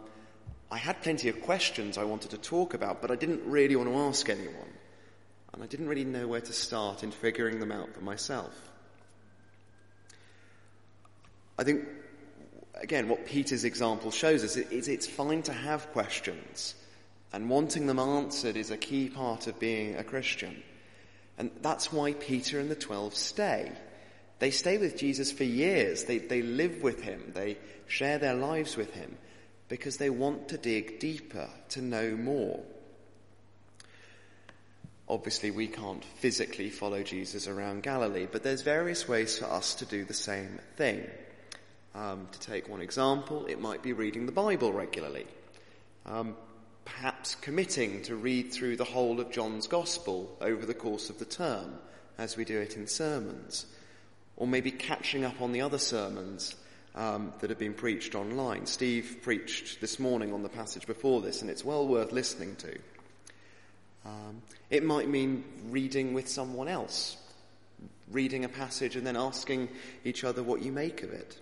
I 0.70 0.78
had 0.78 1.02
plenty 1.02 1.28
of 1.28 1.40
questions 1.42 1.98
I 1.98 2.04
wanted 2.04 2.30
to 2.30 2.38
talk 2.38 2.74
about, 2.74 3.00
but 3.00 3.10
I 3.10 3.16
didn't 3.16 3.42
really 3.44 3.76
want 3.76 3.90
to 3.90 3.96
ask 3.96 4.28
anyone. 4.28 4.70
And 5.52 5.62
I 5.62 5.66
didn't 5.66 5.88
really 5.88 6.04
know 6.04 6.26
where 6.26 6.40
to 6.40 6.52
start 6.52 7.02
in 7.02 7.10
figuring 7.10 7.60
them 7.60 7.72
out 7.72 7.92
for 7.94 8.00
myself. 8.00 8.54
I 11.58 11.64
think, 11.64 11.84
again, 12.80 13.08
what 13.08 13.26
Peter's 13.26 13.64
example 13.64 14.10
shows 14.10 14.42
us 14.44 14.56
is 14.56 14.88
it's 14.88 15.06
fine 15.06 15.42
to 15.42 15.52
have 15.52 15.92
questions, 15.92 16.74
and 17.32 17.50
wanting 17.50 17.86
them 17.86 17.98
answered 17.98 18.56
is 18.56 18.70
a 18.70 18.76
key 18.78 19.10
part 19.10 19.46
of 19.46 19.60
being 19.60 19.96
a 19.96 20.04
Christian. 20.04 20.62
And 21.36 21.50
that's 21.60 21.92
why 21.92 22.14
Peter 22.14 22.58
and 22.58 22.70
the 22.70 22.74
twelve 22.74 23.14
stay. 23.14 23.70
They 24.38 24.50
stay 24.50 24.78
with 24.78 24.96
Jesus 24.96 25.30
for 25.30 25.44
years. 25.44 26.04
They, 26.04 26.18
they 26.18 26.42
live 26.42 26.82
with 26.82 27.02
him. 27.02 27.32
They 27.34 27.58
share 27.86 28.18
their 28.18 28.34
lives 28.34 28.76
with 28.76 28.92
him 28.94 29.16
because 29.68 29.98
they 29.98 30.10
want 30.10 30.48
to 30.48 30.58
dig 30.58 30.98
deeper, 30.98 31.48
to 31.70 31.82
know 31.82 32.16
more. 32.16 32.60
Obviously, 35.12 35.50
we 35.50 35.66
can't 35.66 36.02
physically 36.02 36.70
follow 36.70 37.02
Jesus 37.02 37.46
around 37.46 37.82
Galilee, 37.82 38.26
but 38.30 38.42
there's 38.42 38.62
various 38.62 39.06
ways 39.06 39.38
for 39.38 39.44
us 39.44 39.74
to 39.74 39.84
do 39.84 40.06
the 40.06 40.14
same 40.14 40.58
thing. 40.76 41.06
Um, 41.94 42.28
to 42.32 42.40
take 42.40 42.66
one 42.66 42.80
example, 42.80 43.44
it 43.44 43.60
might 43.60 43.82
be 43.82 43.92
reading 43.92 44.24
the 44.24 44.32
Bible 44.32 44.72
regularly. 44.72 45.26
Um, 46.06 46.34
perhaps 46.86 47.34
committing 47.34 48.00
to 48.04 48.16
read 48.16 48.54
through 48.54 48.78
the 48.78 48.84
whole 48.84 49.20
of 49.20 49.30
John's 49.30 49.66
Gospel 49.66 50.34
over 50.40 50.64
the 50.64 50.72
course 50.72 51.10
of 51.10 51.18
the 51.18 51.26
term, 51.26 51.74
as 52.16 52.38
we 52.38 52.46
do 52.46 52.58
it 52.58 52.78
in 52.78 52.86
sermons 52.86 53.66
or 54.36 54.46
maybe 54.46 54.70
catching 54.70 55.26
up 55.26 55.42
on 55.42 55.52
the 55.52 55.60
other 55.60 55.78
sermons 55.78 56.56
um, 56.94 57.34
that 57.40 57.50
have 57.50 57.58
been 57.58 57.74
preached 57.74 58.14
online. 58.14 58.64
Steve 58.64 59.18
preached 59.22 59.82
this 59.82 59.98
morning 59.98 60.32
on 60.32 60.42
the 60.42 60.48
passage 60.48 60.86
before 60.86 61.20
this, 61.20 61.42
and 61.42 61.50
it's 61.50 61.64
well 61.64 61.86
worth 61.86 62.12
listening 62.12 62.56
to. 62.56 62.78
Um, 64.04 64.42
it 64.70 64.84
might 64.84 65.08
mean 65.08 65.44
reading 65.70 66.14
with 66.14 66.28
someone 66.28 66.68
else, 66.68 67.16
reading 68.10 68.44
a 68.44 68.48
passage 68.48 68.96
and 68.96 69.06
then 69.06 69.16
asking 69.16 69.68
each 70.04 70.24
other 70.24 70.42
what 70.42 70.62
you 70.62 70.72
make 70.72 71.02
of 71.02 71.12
it. 71.12 71.38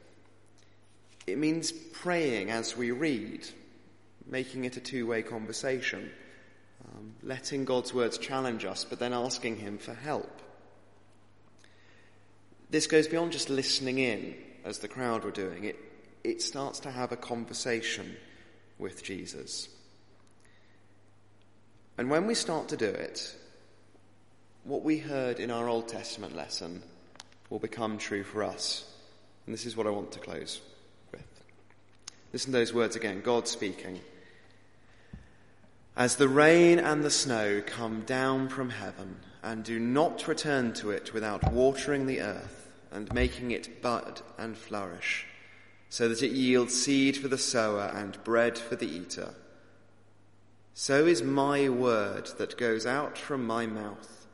It 1.26 1.38
means 1.38 1.72
praying 1.72 2.50
as 2.50 2.76
we 2.76 2.90
read, 2.90 3.46
making 4.26 4.64
it 4.64 4.76
a 4.76 4.80
two-way 4.80 5.22
conversation, 5.22 6.10
um, 6.84 7.14
letting 7.22 7.64
God's 7.64 7.94
words 7.94 8.18
challenge 8.18 8.64
us, 8.64 8.84
but 8.84 8.98
then 8.98 9.12
asking 9.12 9.56
Him 9.56 9.78
for 9.78 9.94
help. 9.94 10.40
This 12.70 12.86
goes 12.86 13.08
beyond 13.08 13.32
just 13.32 13.50
listening 13.50 13.98
in, 13.98 14.34
as 14.64 14.78
the 14.78 14.88
crowd 14.88 15.24
were 15.24 15.30
doing. 15.30 15.64
It, 15.64 15.78
it 16.22 16.42
starts 16.42 16.80
to 16.80 16.90
have 16.90 17.12
a 17.12 17.16
conversation 17.16 18.16
with 18.78 19.02
Jesus. 19.02 19.68
And 22.00 22.08
when 22.08 22.26
we 22.26 22.34
start 22.34 22.68
to 22.68 22.78
do 22.78 22.86
it, 22.86 23.36
what 24.64 24.82
we 24.82 24.96
heard 24.96 25.38
in 25.38 25.50
our 25.50 25.68
Old 25.68 25.86
Testament 25.86 26.34
lesson 26.34 26.82
will 27.50 27.58
become 27.58 27.98
true 27.98 28.22
for 28.22 28.42
us. 28.42 28.90
And 29.44 29.52
this 29.52 29.66
is 29.66 29.76
what 29.76 29.86
I 29.86 29.90
want 29.90 30.10
to 30.12 30.18
close 30.18 30.62
with. 31.12 31.42
Listen 32.32 32.52
to 32.52 32.58
those 32.58 32.72
words 32.72 32.96
again 32.96 33.20
God 33.20 33.46
speaking. 33.46 34.00
As 35.94 36.16
the 36.16 36.26
rain 36.26 36.78
and 36.78 37.04
the 37.04 37.10
snow 37.10 37.62
come 37.66 38.00
down 38.06 38.48
from 38.48 38.70
heaven 38.70 39.16
and 39.42 39.62
do 39.62 39.78
not 39.78 40.26
return 40.26 40.72
to 40.76 40.92
it 40.92 41.12
without 41.12 41.52
watering 41.52 42.06
the 42.06 42.22
earth, 42.22 42.70
and 42.90 43.12
making 43.12 43.50
it 43.50 43.82
bud 43.82 44.22
and 44.38 44.56
flourish, 44.56 45.26
so 45.90 46.08
that 46.08 46.22
it 46.22 46.32
yields 46.32 46.82
seed 46.82 47.18
for 47.18 47.28
the 47.28 47.36
sower 47.36 47.92
and 47.94 48.24
bread 48.24 48.56
for 48.56 48.74
the 48.74 48.88
eater. 48.88 49.34
So 50.74 51.06
is 51.06 51.22
my 51.22 51.68
word 51.68 52.30
that 52.38 52.56
goes 52.56 52.86
out 52.86 53.18
from 53.18 53.46
my 53.46 53.66
mouth. 53.66 54.26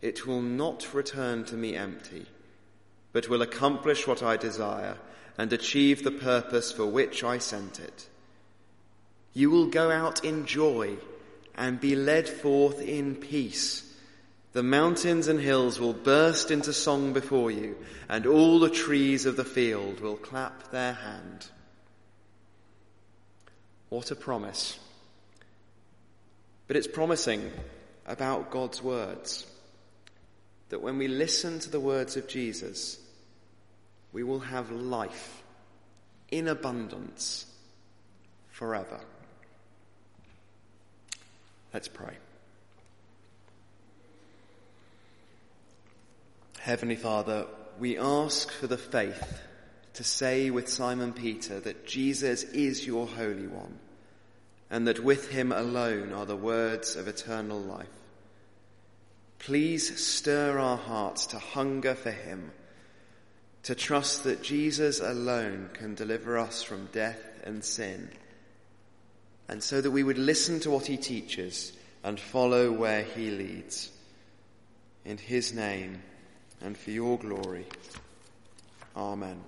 It 0.00 0.26
will 0.26 0.42
not 0.42 0.94
return 0.94 1.44
to 1.46 1.56
me 1.56 1.74
empty, 1.76 2.26
but 3.12 3.28
will 3.28 3.42
accomplish 3.42 4.06
what 4.06 4.22
I 4.22 4.36
desire 4.36 4.96
and 5.36 5.52
achieve 5.52 6.02
the 6.02 6.10
purpose 6.10 6.72
for 6.72 6.86
which 6.86 7.24
I 7.24 7.38
sent 7.38 7.80
it. 7.80 8.08
You 9.32 9.50
will 9.50 9.66
go 9.66 9.90
out 9.90 10.24
in 10.24 10.46
joy 10.46 10.96
and 11.56 11.80
be 11.80 11.96
led 11.96 12.28
forth 12.28 12.80
in 12.80 13.16
peace 13.16 13.90
the 14.52 14.62
mountains 14.64 15.28
and 15.28 15.38
hills 15.38 15.78
will 15.78 15.92
burst 15.92 16.50
into 16.50 16.72
song 16.72 17.12
before 17.12 17.52
you, 17.52 17.76
and 18.08 18.26
all 18.26 18.58
the 18.58 18.70
trees 18.70 19.24
of 19.24 19.36
the 19.36 19.44
field 19.44 20.00
will 20.00 20.16
clap 20.16 20.72
their 20.72 20.94
hand. 20.94 21.46
What 23.90 24.10
a 24.10 24.16
promise. 24.16 24.78
But 26.70 26.76
it's 26.76 26.86
promising 26.86 27.50
about 28.06 28.52
God's 28.52 28.80
words. 28.80 29.44
That 30.68 30.80
when 30.80 30.98
we 30.98 31.08
listen 31.08 31.58
to 31.58 31.68
the 31.68 31.80
words 31.80 32.16
of 32.16 32.28
Jesus, 32.28 32.96
we 34.12 34.22
will 34.22 34.38
have 34.38 34.70
life 34.70 35.42
in 36.30 36.46
abundance 36.46 37.44
forever. 38.52 39.00
Let's 41.74 41.88
pray. 41.88 42.14
Heavenly 46.60 46.94
Father, 46.94 47.48
we 47.80 47.98
ask 47.98 48.48
for 48.48 48.68
the 48.68 48.78
faith 48.78 49.40
to 49.94 50.04
say 50.04 50.50
with 50.50 50.68
Simon 50.68 51.14
Peter 51.14 51.58
that 51.58 51.84
Jesus 51.84 52.44
is 52.44 52.86
your 52.86 53.08
Holy 53.08 53.48
One 53.48 53.76
and 54.70 54.86
that 54.86 55.02
with 55.02 55.30
him 55.30 55.50
alone 55.52 56.12
are 56.12 56.26
the 56.26 56.36
words 56.36 56.96
of 56.96 57.08
eternal 57.08 57.60
life. 57.60 57.88
Please 59.38 59.98
stir 59.98 60.58
our 60.58 60.76
hearts 60.76 61.26
to 61.26 61.38
hunger 61.38 61.94
for 61.94 62.10
him, 62.10 62.52
to 63.64 63.74
trust 63.74 64.24
that 64.24 64.42
Jesus 64.42 65.00
alone 65.00 65.70
can 65.72 65.94
deliver 65.94 66.38
us 66.38 66.62
from 66.62 66.88
death 66.92 67.20
and 67.44 67.64
sin, 67.64 68.10
and 69.48 69.62
so 69.62 69.80
that 69.80 69.90
we 69.90 70.02
would 70.02 70.18
listen 70.18 70.60
to 70.60 70.70
what 70.70 70.86
he 70.86 70.96
teaches 70.96 71.72
and 72.04 72.20
follow 72.20 72.70
where 72.70 73.02
he 73.02 73.30
leads. 73.30 73.90
In 75.04 75.16
his 75.18 75.52
name, 75.52 76.02
and 76.60 76.76
for 76.76 76.90
your 76.90 77.18
glory. 77.18 77.66
Amen. 78.94 79.40